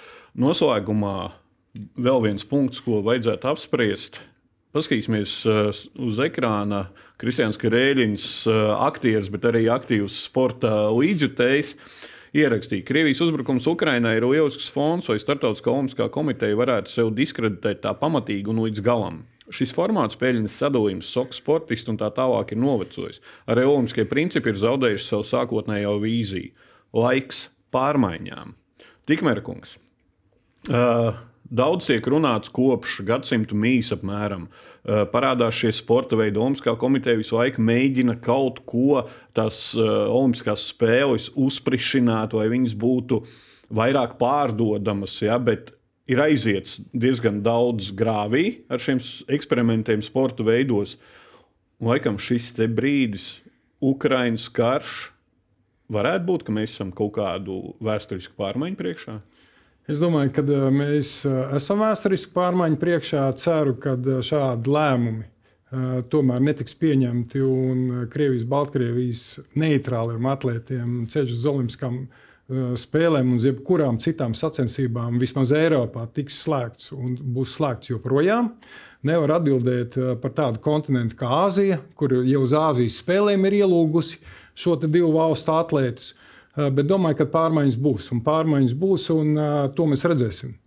Noslēgumā 0.41 1.15
vēl 1.99 2.21
viens 2.25 2.43
punkts, 2.47 2.79
ko 2.83 3.01
vajadzētu 3.05 3.49
apspriest. 3.51 4.19
Paskatīsimies 4.71 5.33
uh, 5.51 5.71
uz 6.07 6.19
ekrāna. 6.23 6.85
Kristians 7.19 7.57
Krēļins, 7.59 8.23
uh, 8.47 8.71
aktieris, 8.87 9.27
bet 9.33 9.43
arī 9.49 9.65
aktīvs 9.69 10.15
sporta 10.29 10.87
līdzjutējs, 10.95 11.73
ierakstīja, 12.37 12.85
ka 12.85 12.93
Krievijas 12.93 13.21
uzbrukums 13.25 13.67
Ukrainai 13.69 14.15
ir 14.19 14.27
lielisks 14.27 14.69
fons, 14.73 15.09
lai 15.11 15.19
Startautiskā 15.21 15.71
olimpiskā 15.71 16.07
komiteja 16.13 16.57
varētu 16.59 16.91
sev 16.91 17.11
diskreditēt 17.17 17.83
tā 17.85 17.93
pamatīgi 17.97 18.51
un 18.51 18.63
līdz 18.65 18.83
galam. 18.85 19.21
Šis 19.51 19.73
formāts, 19.75 20.15
peļņas 20.19 20.59
sadalījums, 20.61 21.09
soka 21.11 21.35
sportisti 21.35 21.91
un 21.91 21.99
tā 21.99 22.07
tālāk 22.15 22.53
ir 22.53 22.61
novecojis. 22.61 23.19
Arī 23.51 23.65
olimpiskie 23.67 24.05
principi 24.07 24.53
ir 24.53 24.61
zaudējuši 24.61 25.09
savu 25.09 25.27
sākotnējo 25.27 25.97
vīziju. 25.99 26.53
Laiks 26.95 27.49
pārmaiņām. 27.75 28.55
Tikmēr 29.11 29.41
kungs. 29.43 29.75
Uh, 30.69 31.17
Daudz 31.51 31.83
tiek 31.89 32.05
runāts 32.07 32.47
kopš 32.55 33.01
gadsimta 33.03 33.57
mīs 33.59 33.89
apmēram. 33.91 34.45
Uh, 34.47 35.03
parādās 35.11 35.57
šie 35.59 35.73
sporta 35.75 36.15
veidi. 36.15 36.39
Olimpiskā 36.39 36.77
komiteja 36.79 37.19
visu 37.19 37.35
laiku 37.35 37.63
mēģina 37.67 38.15
kaut 38.23 38.61
ko 38.69 39.01
tās 39.35 39.73
uh, 39.75 40.07
olimpiskās 40.07 40.69
spēles 40.71 41.27
uzsprišināt, 41.35 42.31
lai 42.39 42.47
viņas 42.53 42.77
būtu 42.79 43.19
vairāk 43.67 44.15
pārdodamas. 44.21 45.17
Ja? 45.25 45.35
Bet 45.43 45.73
ir 46.07 46.23
aiziets 46.23 46.79
diezgan 46.95 47.41
daudz 47.43 47.91
grāvī 47.99 48.61
ar 48.71 48.79
šiem 48.79 49.03
eksperimentiem 49.35 50.03
sporta 50.07 50.47
veidos. 50.47 50.95
Laikam 51.83 52.15
šis 52.21 52.53
brīdis, 52.71 53.41
Ukraiņas 53.81 54.47
karš, 54.55 54.95
varētu 55.91 56.27
būt, 56.27 56.47
ka 56.47 56.55
mēs 56.55 56.77
esam 56.77 56.95
kaut 56.95 57.15
kādu 57.19 57.75
vēsturisku 57.83 58.37
pārmaiņu 58.39 58.79
priekšā. 58.79 59.19
Es 59.91 59.99
domāju, 59.99 60.31
ka 60.37 60.43
eh, 60.45 60.69
mēs 60.71 61.09
eh, 61.27 61.37
esam 61.57 61.81
vēsturiski 61.83 62.31
pārmaiņu 62.35 62.77
priekšā. 62.79 63.25
Ceru, 63.41 63.75
ka 63.81 63.97
eh, 63.99 64.23
šādi 64.23 64.71
lēmumi 64.71 65.27
tomēr 66.11 66.41
netiks 66.43 66.73
pieņemti 66.75 67.39
un 67.47 67.83
Krievijas, 68.11 68.43
Baltkrievijas 68.51 69.21
neitrāliem 69.55 70.25
atlētiem 70.27 71.05
ceļš 71.07 71.31
uz 71.37 71.45
Olimpiskām 71.47 72.01
spēlēm 72.75 73.29
un 73.31 73.39
jebkurām 73.39 74.01
citām 74.03 74.35
sacensībām, 74.35 75.15
vismaz 75.21 75.53
Eiropā, 75.55 76.09
tiks 76.11 76.41
slēgts 76.43 76.91
un 76.91 77.15
būs 77.37 77.55
slēgts 77.55 77.93
joprojām. 77.93 78.51
Nevar 79.07 79.37
atbildēt 79.37 79.95
par 80.19 80.35
tādu 80.35 80.59
kontinentu 80.59 81.15
kā 81.23 81.31
Āzija, 81.45 81.79
kur 81.95 82.17
jau 82.19 82.43
uz 82.43 82.51
Āzijas 82.51 82.99
spēlēm 82.99 83.47
ir 83.47 83.61
ielūgusi 83.61 84.19
šo 84.51 84.75
divu 84.83 85.13
valstu 85.15 85.55
atlētus. 85.55 86.11
Uh, 86.57 86.67
Bet 86.71 86.89
domāju, 86.89 87.21
ka 87.21 87.29
pārmaiņas 87.31 87.77
būs. 87.79 88.09
Un 88.15 88.23
pārmaiņas 88.25 88.75
būs, 88.75 89.07
un 89.15 89.37
uh, 89.37 89.69
to 89.75 89.87
mēs 89.87 90.03
redzēsim. 90.07 90.51
Uh, 90.51 90.59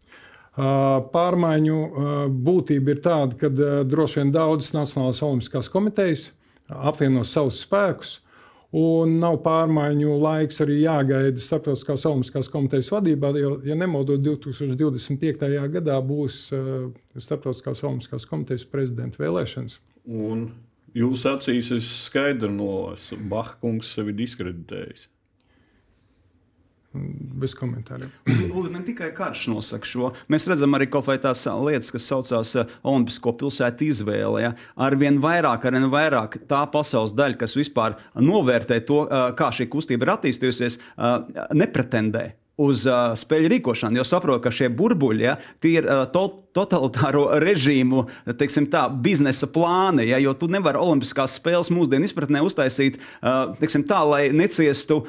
Pārmaiņu 0.56 1.78
būtība 2.46 2.94
ir 2.94 3.00
tāda, 3.02 3.34
ka 3.40 3.48
droši 3.84 4.20
vien 4.20 4.28
daudzas 4.34 4.70
Nacionālās 4.76 5.18
Olimpiskās 5.26 5.68
komitejas 5.68 6.28
apvienos 6.70 7.32
savus 7.34 7.58
spēkus. 7.64 8.20
Un 8.74 9.20
nav 9.22 9.36
pārmaiņu 9.44 10.16
laiks 10.18 10.62
arī 10.62 10.80
jāgaida 10.80 11.38
Startautiskās 11.38 12.06
Olimpiskās 12.10 12.48
komitejas 12.50 12.90
vadībā, 12.90 13.30
jo, 13.38 13.52
ja 13.66 13.76
nemaldos, 13.78 14.18
2025. 14.22 15.44
gadā 15.76 15.98
būs 16.02 16.38
Startautiskās 17.18 17.84
Olimpiskās 17.86 18.26
komitejas 18.26 18.66
prezidenta 18.70 19.22
vēlēšanas. 19.22 19.78
Un 20.10 20.48
jūsu 20.94 21.30
acīs 21.36 21.70
es 21.74 21.90
skaidri 22.08 22.50
nolasu, 22.50 23.18
Bahkungs 23.30 23.94
sevi 23.94 24.14
diskreditējis. 24.22 25.06
Bez 26.94 27.56
komentāriem. 27.58 28.12
Ulu, 28.54 28.68
ne 28.70 28.80
tikai 28.86 29.08
karš 29.16 29.48
nosaka 29.50 29.88
šo. 29.88 30.12
Mēs 30.30 30.46
redzam 30.50 30.76
arī 30.78 30.86
kaut 30.92 31.08
vai 31.08 31.16
tās 31.22 31.42
lietas, 31.66 31.90
kas 31.90 32.06
saucās 32.06 32.54
Olimpisko 32.86 33.34
pilsētu 33.40 33.88
izvēle. 33.88 34.44
Ja? 34.44 34.52
Arvien 34.86 35.18
vairāk, 35.22 35.66
arvien 35.66 35.90
vairāk 35.90 36.38
tā 36.50 36.62
pasaules 36.70 37.16
daļa, 37.18 37.40
kas 37.42 37.58
vispār 37.58 37.98
novērtē 38.14 38.78
to, 38.86 39.02
kā 39.38 39.50
šī 39.54 39.66
kustība 39.72 40.06
ir 40.06 40.14
attīstījusies, 40.14 40.78
nepretendē 41.58 42.28
uz 42.62 42.84
uh, 42.86 43.14
spēļu 43.18 43.50
rīkošanu, 43.56 43.98
jo 43.98 44.06
saprot, 44.06 44.42
ka 44.44 44.52
šie 44.54 44.68
burbuļi 44.70 45.26
ja, 45.26 45.36
ir 45.66 45.88
uh, 45.88 46.04
to, 46.14 46.28
totalitāro 46.54 47.26
režīmu 47.42 48.04
tā, 48.70 48.84
biznesa 49.04 49.48
plāni. 49.50 50.08
Ja, 50.10 50.20
jo 50.22 50.34
tu 50.38 50.48
nevari 50.50 50.78
Olimpiskās 50.80 51.36
spēles 51.38 51.70
mūsdienu 51.74 52.08
izpratnē 52.08 52.42
uztaisīt 52.46 53.00
teiksim, 53.60 53.84
tā, 53.88 54.02
lai 54.06 54.22
neciestu 54.34 55.02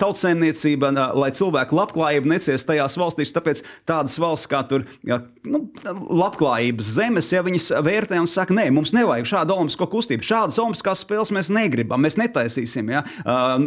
tautsēmniecība, 0.00 0.92
lai 1.16 1.30
cilvēku 1.34 1.76
labklājība 1.78 2.32
neciestu 2.34 2.72
tajās 2.72 2.98
valstīs. 3.00 3.32
Tāpēc 3.34 3.62
tādas 3.88 4.16
valsts 4.22 4.50
kā 4.50 4.62
tur, 4.68 4.86
ja, 5.06 5.20
nu, 5.44 5.64
labklājības 5.84 6.92
zemes, 6.96 7.30
ja 7.34 7.42
viņas 7.46 7.70
vērtē 7.84 8.20
un 8.22 8.30
saka, 8.30 8.54
nē, 8.56 8.68
mums 8.74 8.94
nevajag 8.96 9.28
šādu 9.30 9.56
olimpisko 9.56 9.88
kustību. 9.92 10.26
Šādas 10.26 10.58
olimpiskās 10.62 11.02
spēles 11.04 11.32
mēs 11.34 11.50
negribam, 11.54 12.02
mēs 12.04 12.18
netaisīsim. 12.20 12.92
Ja, 12.94 13.04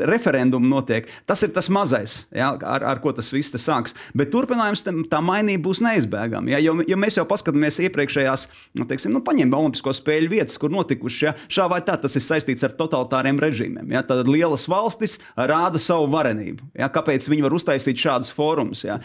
referendumu 0.08 0.70
notiek. 0.70 1.10
Tas 1.30 1.44
ir 1.46 1.52
tas 1.56 1.70
mazais, 1.74 2.22
ja, 2.36 2.54
ar, 2.56 2.86
ar 2.96 3.02
ko 3.04 3.14
tas 3.16 3.32
viss 3.34 3.56
sāks. 3.58 3.96
Bet 4.18 4.32
turpinājums 4.34 4.84
tam- 4.86 5.04
tā 5.10 5.22
mainība 5.24 5.68
būs 5.70 5.82
neizbēgama. 5.84 6.52
Ja, 6.54 6.62
jo, 6.64 6.78
jo 6.88 6.98
mēs 7.00 7.17
jau 7.20 7.26
paskatāmies 7.30 7.80
iepriekšējās, 7.88 8.48
nu, 8.80 8.88
teiksim, 8.90 9.14
nu, 9.16 9.22
paņemam 9.26 9.68
Olimpisko 9.68 9.94
spēļu 9.96 10.32
vietas, 10.32 10.58
kur 10.62 10.74
notikušas. 10.74 11.22
Ja, 11.24 11.34
šā 11.52 11.68
vai 11.72 11.82
tā 11.86 11.98
tas 12.02 12.16
ir 12.18 12.24
saistīts 12.26 12.66
ar 12.66 12.76
totalitāriem 12.78 13.40
režīmiem. 13.42 13.92
Ja, 13.96 14.04
tad 14.06 14.30
lielas 14.30 14.68
valstis 14.70 15.18
rāda 15.36 15.82
savu 15.82 16.10
varenību. 16.14 16.72
Ja, 16.78 16.90
kāpēc 16.94 17.28
viņi 17.30 17.46
var 17.46 17.56
uztaisīt 17.58 18.00
šādus 18.02 18.32
fórumus? 18.36 18.84
Ja. 18.86 19.00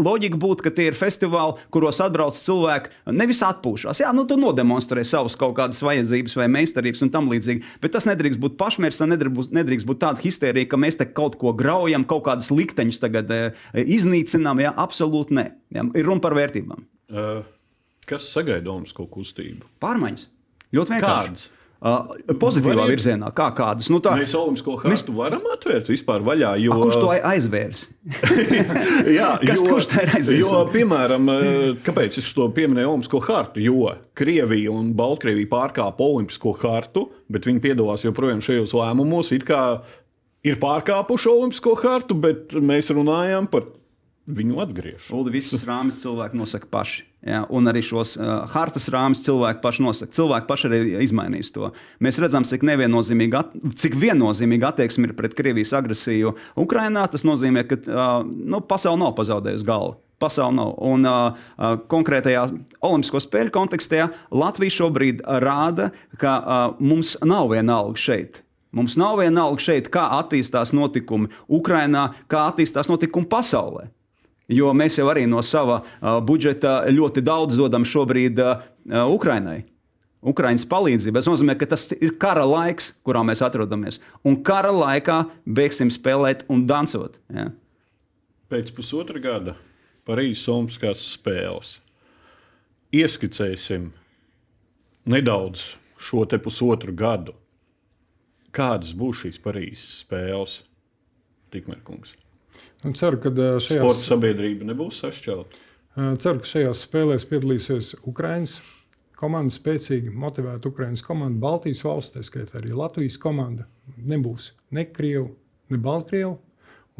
Loģika 0.00 0.38
būtu, 0.40 0.66
ka 0.66 0.74
tie 0.74 0.90
ir 0.90 0.98
festivāli, 0.98 1.58
kuros 1.74 2.00
atbrauc 2.02 2.38
cilvēki 2.38 3.14
nevis 3.16 3.42
atpūšās. 3.46 4.02
Jā, 4.02 4.12
nu, 4.16 4.26
tu 4.28 4.38
nodemonstrē 4.40 5.04
savas 5.06 5.36
kaut 5.40 5.56
kādas 5.58 5.82
vajadzības 5.84 6.36
vai 6.40 6.48
meistarības 6.52 7.04
un 7.06 7.12
tam 7.14 7.30
līdzīgi. 7.32 7.64
Bet 7.82 7.94
tas 7.96 8.08
nedrīkst 8.08 8.40
būt 8.42 8.58
pašmērķis, 8.60 9.02
nedrīkst, 9.14 9.56
nedrīkst 9.56 9.88
būt 9.88 10.02
tāda 10.04 10.24
histērija, 10.24 10.70
ka 10.70 10.80
mēs 10.80 11.00
te 11.00 11.08
kaut 11.08 11.38
ko 11.40 11.54
graujam, 11.56 12.06
kaut 12.08 12.26
kādas 12.28 12.50
likteņus 12.54 13.02
tagad 13.02 13.30
e, 13.34 13.42
iznīcinām. 13.98 14.62
Jā, 14.64 14.74
absolūti 14.86 15.36
nē. 15.38 15.46
Jā, 15.76 15.86
ir 15.94 16.08
runa 16.08 16.22
par 16.24 16.36
vērtībām. 16.38 16.86
Uh, 17.10 17.40
kas 18.06 18.28
sagaida 18.32 18.70
Olimpisko 18.70 19.06
kustību? 19.10 19.66
Pārmaiņas. 19.82 20.26
Ļoti 20.74 20.94
vienkārši. 20.96 21.32
Kādas? 21.32 21.48
Uh, 21.80 22.10
pozitīvā 22.36 22.74
Variet- 22.76 22.90
virzienā, 22.92 23.30
kā 23.32 23.46
kādas. 23.56 23.86
Nu, 23.88 24.02
tā, 24.04 24.12
Mēs 24.20 24.34
Olimpisko 24.36 24.74
hartu 24.82 25.14
varam 25.16 25.40
atvērt 25.54 25.88
vispār 25.88 26.20
vaļā. 26.26 26.50
Jo, 26.60 26.74
A, 26.74 26.76
kurš 26.84 26.98
to 27.00 27.08
ai- 27.08 27.22
aizvērs? 27.38 27.86
Jā, 29.18 29.30
Kas- 29.40 29.62
kurš 29.64 29.88
tā 29.88 30.02
ir 30.04 30.12
aizviesis? 30.18 30.42
Jo, 30.44 30.60
piemēram, 30.74 31.30
eh, 31.32 31.80
kāpēc 31.86 32.18
es 32.20 32.28
to 32.36 32.50
pieminēju 32.52 32.92
Olimpisko 32.92 33.22
hartu? 33.24 33.64
Jo 33.64 33.94
Krievija 34.14 34.70
un 34.76 34.92
Baltkrievija 34.98 35.48
pārkāpa 35.48 36.04
Olimpisko 36.04 36.52
hartu, 36.60 37.06
bet 37.32 37.48
viņi 37.48 37.64
piedalās 37.64 38.04
joprojām 38.04 38.44
šajos 38.44 38.76
lēmumos. 38.76 39.32
Ir 40.44 40.56
pārkāpuši 40.60 41.28
Olimpisko 41.32 41.74
hartu, 41.82 42.14
bet 42.16 42.52
mēs 42.60 42.92
runājam 42.96 43.48
par 43.50 43.66
viņu 44.36 44.58
atgriešanu. 44.64 45.20
Ulu 45.20 45.32
visus 45.34 45.64
rāmjus 45.66 46.00
cilvēki 46.02 46.38
nosaka 46.38 46.68
paši. 46.70 47.06
Ja, 47.26 47.42
un 47.52 47.68
arī 47.68 47.82
šos 47.84 48.14
uh, 48.16 48.46
hartas 48.48 48.88
rāmjus 48.92 49.24
cilvēki 49.26 49.60
paši 49.60 49.84
nosaka. 49.84 50.14
Cilvēki 50.16 50.48
paši 50.48 50.68
arī 50.70 50.78
izmainīs 51.04 51.52
to. 51.52 51.68
Mēs 52.00 52.20
redzam, 52.22 52.46
cik 52.48 52.64
at, 52.64 53.56
cik 53.82 53.96
viennozīmīgi 54.00 54.68
attieksme 54.70 55.10
ir 55.10 55.16
pret 55.18 55.36
Krievijas 55.36 55.74
agresiju 55.76 56.32
Ukrajinā. 56.56 57.04
Tas 57.12 57.26
nozīmē, 57.28 57.66
ka 57.68 57.80
uh, 57.84 58.22
nu, 58.24 58.62
pasaule 58.64 59.02
nav 59.02 59.12
pazaudējusi 59.18 59.68
galvu. 59.68 59.98
Pasaule 60.20 60.56
nav. 60.56 60.74
Un 60.84 61.04
uh, 61.08 61.36
konkrētajā 61.92 62.46
Olimpisko 62.84 63.20
spēļu 63.24 63.52
kontekstā 63.52 64.08
Latvija 64.32 64.80
šobrīd 64.80 65.20
rāda, 65.44 65.90
ka 66.20 66.36
uh, 66.40 66.80
mums 66.80 67.18
nav 67.24 67.52
vienalga 67.52 68.00
šeit. 68.00 68.42
Mums 68.76 68.94
nav 69.00 69.18
vienalga 69.18 69.60
šeit, 69.60 69.88
kā 69.90 70.04
attīstās 70.20 70.70
notikumi 70.76 71.32
Ukrajinā, 71.50 72.12
kā 72.30 72.46
attīstās 72.52 72.88
notikumi 72.88 73.26
pasaulē. 73.28 73.88
Jo 74.50 74.72
mēs 74.74 74.98
jau 74.98 75.06
arī 75.12 75.26
no 75.30 75.42
sava 75.46 75.82
budžeta 76.26 76.80
ļoti 76.90 77.22
daudz 77.22 77.58
dodam 77.58 77.86
šobrīd 77.86 78.40
Ukrainai. 79.06 79.62
Ukraiņas 80.20 80.66
palīdzība. 80.68 81.20
Tas 81.22 81.30
nozīmē, 81.30 81.54
ka 81.56 81.70
tas 81.70 81.86
ir 81.96 82.12
kara 82.20 82.44
laiks, 82.44 82.90
kurā 83.06 83.22
mēs 83.24 83.40
atrodamies. 83.44 84.00
Un 84.26 84.42
kara 84.44 84.72
laikā 84.74 85.22
beigsim 85.48 85.88
spēlēt 85.92 86.44
un 86.52 86.66
dansot. 86.68 87.16
Ja? 87.32 87.48
Pēc 88.52 88.72
pusotra 88.76 89.22
gada 89.22 89.56
Parīzes 90.08 90.48
Olimpiskās 90.50 91.04
spēles 91.14 91.78
ieskicēsim 92.92 93.92
nedaudz 95.08 95.70
šo 96.00 96.24
te 96.28 96.40
pusotru 96.42 96.92
gadu. 96.96 97.36
Kādas 98.50 98.92
būs 98.98 99.22
šīs 99.22 99.38
Parīzes 99.40 100.02
spēles? 100.02 100.60
Tikmēr 101.54 101.80
kungs. 101.86 102.16
Un 102.86 102.96
ceru, 102.96 103.20
ka 103.20 103.32
uh, 103.32 103.56
Sporta 103.62 104.00
sabiedrība 104.00 104.68
nebūs 104.70 105.02
sašķelta. 105.04 105.66
Ceru, 106.22 106.40
ka 106.40 106.46
šajās 106.46 106.84
spēlēs 106.86 107.26
piedalīsies 107.28 107.94
Ukraiņas 108.08 108.60
komanda, 109.20 109.52
spēcīga, 109.52 110.12
motivēta 110.16 110.70
Ukraiņas 110.70 111.02
komanda, 111.04 111.40
Baltijas 111.42 111.82
valsts, 111.84 112.14
tā 112.14 112.22
skaitā 112.24 112.60
arī 112.60 112.72
Latvijas 112.76 113.18
komanda. 113.20 113.66
Nebūs 113.98 114.52
ne 114.76 114.86
Krievu, 114.88 115.34
ne 115.68 115.80
Baltkrievu. 115.82 116.38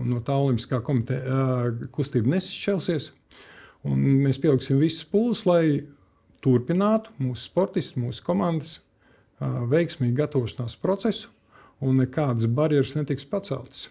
Un 0.01 0.13
no 0.15 0.21
tā 0.25 0.35
Olimpiskā 0.41 0.81
komiteja 0.85 1.71
kustība 1.93 2.35
nesšķelsies. 2.35 3.11
Un 3.89 4.01
mēs 4.25 4.41
pieliksim 4.41 4.81
visus 4.81 5.07
pūles, 5.09 5.45
lai 5.49 5.65
turpinātu 6.45 7.13
mūsu 7.21 7.47
sportisti, 7.47 8.01
mūsu 8.01 8.25
komandas 8.25 8.79
veiksmīgu 9.41 10.19
gatavošanās 10.19 10.77
procesu, 10.81 11.31
un 11.81 12.01
nekādas 12.01 12.49
barjeras 12.53 12.97
netiks 12.97 13.29
paceltas. 13.29 13.89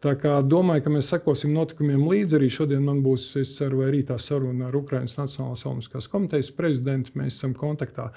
Tā 0.00 0.14
kā 0.16 0.38
domāju, 0.40 0.86
ka 0.86 0.90
mēs 0.94 1.10
sekosim 1.12 1.52
notikumiem 1.52 2.06
līdzi. 2.08 2.38
Arī 2.38 2.46
šodien 2.52 2.86
man 2.86 3.02
būs, 3.04 3.26
es 3.36 3.52
ceru, 3.58 3.82
vai 3.82 3.90
rītā 3.92 4.16
saruna 4.16 4.70
ar 4.70 4.78
Ukraiņas 4.78 5.18
Nacionālās 5.18 5.66
Olimpiskās 5.68 6.08
komitejas 6.08 6.48
prezidentu. 6.56 7.12
Mēs 7.20 7.36
esam 7.36 7.52
kontaktā. 7.56 8.08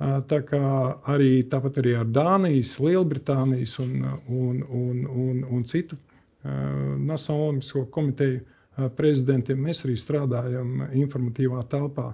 Tā 0.00 0.40
kā 0.48 0.60
arī 1.08 1.40
tāpat 1.48 1.80
arī 1.80 1.96
ar 1.96 2.12
Dānijas, 2.12 2.74
Lielbritānijas 2.84 3.78
un, 3.80 4.04
un, 4.28 4.60
un, 4.68 5.00
un, 5.08 5.42
un 5.48 5.64
citu 5.68 5.96
Nacionālo 6.44 7.48
Olimpisko 7.48 7.86
komiteju 7.92 8.90
prezidentiem 8.96 9.60
mēs 9.64 9.84
arī 9.84 9.96
strādājam 10.00 10.86
informatīvā 10.92 11.64
telpā 11.72 12.10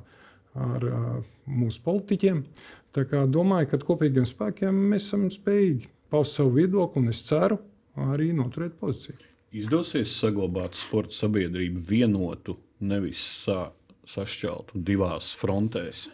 ar 0.55 0.91
mūsu 1.47 1.83
politiķiem. 1.85 2.43
Tā 2.95 3.05
kā 3.11 3.27
domāju, 3.27 3.71
ka 3.71 3.87
kopīgiem 3.91 4.27
spēkiem 4.27 4.87
mēs 4.95 5.11
esam 5.11 5.27
spējīgi 5.31 5.91
paust 6.11 6.39
savu 6.39 6.57
viedokli, 6.61 7.03
un 7.03 7.11
es 7.11 7.27
ceru 7.27 7.59
arī 7.97 8.33
noturēt 8.37 8.77
pozīciju. 8.81 9.33
Izdosies 9.57 10.13
saglabāt 10.21 10.77
sporta 10.77 11.15
sabiedrību 11.17 11.81
vienotu, 11.89 12.57
nevis 12.85 13.23
sa 13.45 13.71
sašķeltu 14.11 14.83
divās 14.87 15.33
frontēs. 15.39 16.07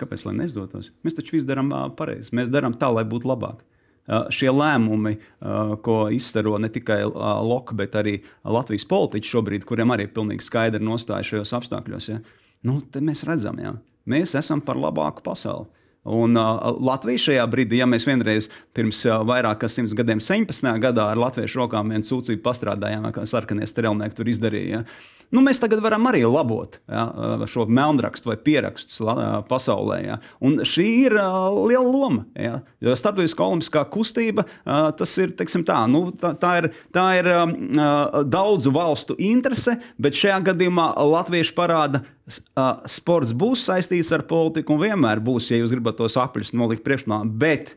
Kāpēc 0.00 0.24
gan 0.26 0.40
neizdotos? 0.42 0.90
Mēs 1.06 1.16
taču 1.16 1.36
visu 1.36 1.48
darām 1.48 1.70
pareizi. 1.96 2.34
Mēs 2.36 2.50
darām 2.52 2.74
tā, 2.78 2.90
lai 2.92 3.06
būtu 3.08 3.30
labāk. 3.30 3.62
Šie 4.34 4.50
lēmumi, 4.52 5.14
ko 5.86 5.96
izstaro 6.12 6.58
ne 6.60 6.68
tikai 6.68 7.00
Loka, 7.08 7.76
bet 7.78 7.94
arī 7.96 8.18
Latvijas 8.44 8.84
politiķi 8.90 9.30
šobrīd, 9.30 9.64
kuriem 9.68 9.94
arī 9.94 10.08
ir 10.08 10.12
pilnīgi 10.16 10.44
skaidra 10.44 10.82
nostāja 10.82 11.24
šajos 11.30 11.54
apstākļos, 11.56 12.10
ja? 12.10 12.18
nu, 12.68 12.82
mēs 13.00 13.24
redzam, 13.24 13.56
ka 13.62 13.72
mēs 14.10 14.36
esam 14.36 14.60
par 14.64 14.76
labāku 14.80 15.24
pasauli. 15.24 15.70
Un 16.04 16.36
uh, 16.36 16.58
Latvija 16.84 17.22
šajā 17.28 17.44
brīdī, 17.48 17.78
ja 17.80 17.88
mēs 17.88 18.04
vienreiz 18.04 18.50
pirms 18.76 19.00
uh, 19.08 19.22
vairāk 19.24 19.62
kā 19.62 19.70
simts 19.72 19.94
gadiem, 19.96 20.20
17. 20.20 20.68
gadā 20.82 21.06
ar 21.14 21.20
latviešu 21.20 21.62
rokām 21.62 21.94
vienu 21.94 22.04
sūdzību 22.04 22.44
pastrādājām, 22.44 23.08
kā 23.14 23.24
sarkanie 23.30 23.64
strelnieki 23.68 24.18
tur 24.18 24.28
izdarīja. 24.28 24.82
Ja? 24.82 24.84
Nu, 25.34 25.42
mēs 25.42 25.58
tagad 25.58 25.82
varam 25.82 26.06
arī 26.06 26.22
labot 26.28 26.78
ja, 26.86 27.04
šo 27.50 27.66
melnrakstu 27.66 28.30
vai 28.30 28.36
pierakstu 28.38 29.10
pasaulē. 29.48 29.98
Ja. 30.04 30.18
Un 30.44 30.60
šī 30.68 30.86
ir 31.08 31.16
uh, 31.18 31.50
liela 31.66 31.84
loma. 31.84 32.24
Ja. 32.38 32.60
Starptautiskā 32.94 33.42
olimpiskā 33.42 33.82
kustība 33.90 34.46
tas 34.64 35.14
ir 35.18 35.34
tā, 35.36 35.78
nu, 35.90 36.06
tā, 36.20 36.34
tā 36.38 36.54
ir, 36.60 36.70
tā 36.94 37.06
ir 37.18 37.30
daudzu 38.30 38.72
valstu 38.74 39.16
interese, 39.18 39.78
bet 39.98 40.18
šajā 40.18 40.40
gadījumā 40.50 40.90
Latvieši 41.14 41.54
parāda, 41.56 42.04
sports 42.90 43.34
būs 43.36 43.66
saistīts 43.68 44.12
ar 44.14 44.24
politiku 44.28 44.76
un 44.76 44.84
vienmēr 44.86 45.22
būs, 45.24 45.50
ja 45.50 45.60
jūs 45.60 45.74
gribat 45.74 45.98
tos 46.00 46.18
apļus 46.20 46.54
nolikt 46.56 46.84
priekšplānā. 46.86 47.26
Bet 47.40 47.74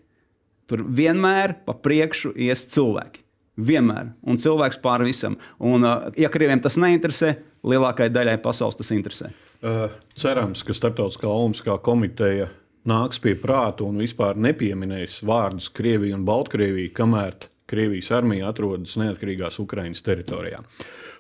tur 0.70 0.84
vienmēr 0.86 1.58
pa 1.66 1.76
priekšu 1.76 2.36
ies 2.48 2.68
cilvēki. 2.74 3.27
Vienmēr. 3.58 4.12
Un 4.28 4.38
cilvēks 4.38 4.78
pāri 4.84 5.10
visam. 5.10 5.38
Un, 5.58 5.82
uh, 5.82 6.12
ja 6.18 6.30
krieviem 6.34 6.62
tas 6.62 6.78
neinteresē, 6.78 7.34
lielākajai 7.66 8.14
daļai 8.14 8.38
pasaules 8.44 8.78
tas 8.78 8.94
interesē. 8.94 9.32
Uh, 9.58 9.90
cerams, 10.14 10.62
ka 10.66 10.76
Startautiskā 10.78 11.30
Olimpiskā 11.30 11.80
komiteja 11.82 12.52
nāks 12.88 13.20
pie 13.22 13.34
prāta 13.40 13.88
un 13.88 13.98
vispār 14.04 14.38
nepieminēs 14.38 15.24
vārdus 15.26 15.72
Krievija 15.74 16.16
un 16.20 16.28
Baltkrievija, 16.28 16.94
kamēr 16.96 17.50
Krievijas 17.68 18.14
armija 18.16 18.52
atrodas 18.54 18.94
neatkarīgās 19.02 19.58
Ukraiņas 19.60 20.06
teritorijā. 20.06 20.62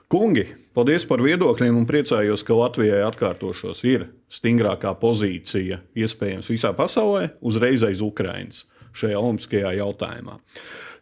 Kungi, 0.07 0.45
paldies 0.77 1.03
par 1.09 1.19
viedokļiem 1.19 1.75
un 1.75 1.89
priecājos, 1.89 2.45
ka 2.47 2.55
Latvijai 2.55 3.01
atkārtošos 3.09 3.81
ir 3.89 4.05
stingrākā 4.31 4.93
pozīcija 5.01 5.81
iespējams 5.99 6.47
visā 6.53 6.71
pasaulē, 6.77 7.33
uzreiz 7.43 7.83
aiz 7.83 7.99
Ukraiņas 8.05 8.63
šajā 8.97 9.21
olimpiskajā 9.21 9.73
jautājumā. 9.79 10.37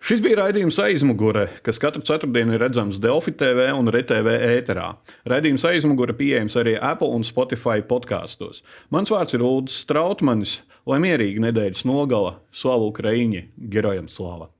Šis 0.05 0.21
bija 0.21 0.37
raidījums 0.43 0.77
aizmugure, 0.83 1.47
kas 1.65 1.79
katru 1.81 2.03
ceturtdienu 2.05 2.53
ir 2.53 2.61
redzams 2.61 2.99
Delfi 3.01 3.33
TV 3.33 3.71
un 3.73 3.89
RTV 3.89 4.35
ēterā. 4.51 4.91
Raidījums 5.25 5.65
aizmugure 5.65 6.13
pieejams 6.13 6.57
arī 6.61 6.75
Apple 6.77 7.09
un 7.15 7.25
Spotify 7.25 7.81
podkāstos. 7.81 8.61
Mans 8.93 9.09
vārds 9.09 9.33
ir 9.33 9.41
Ulrichs 9.41 9.79
Strautmanis, 9.81 10.59
lai 10.85 11.01
mierīgi 11.01 11.41
nedēļas 11.47 11.87
nogala 11.89 12.37
slavu 12.53 12.91
Ukraiņi, 12.93 13.47
gerojam 13.73 14.11
slāvu! 14.11 14.54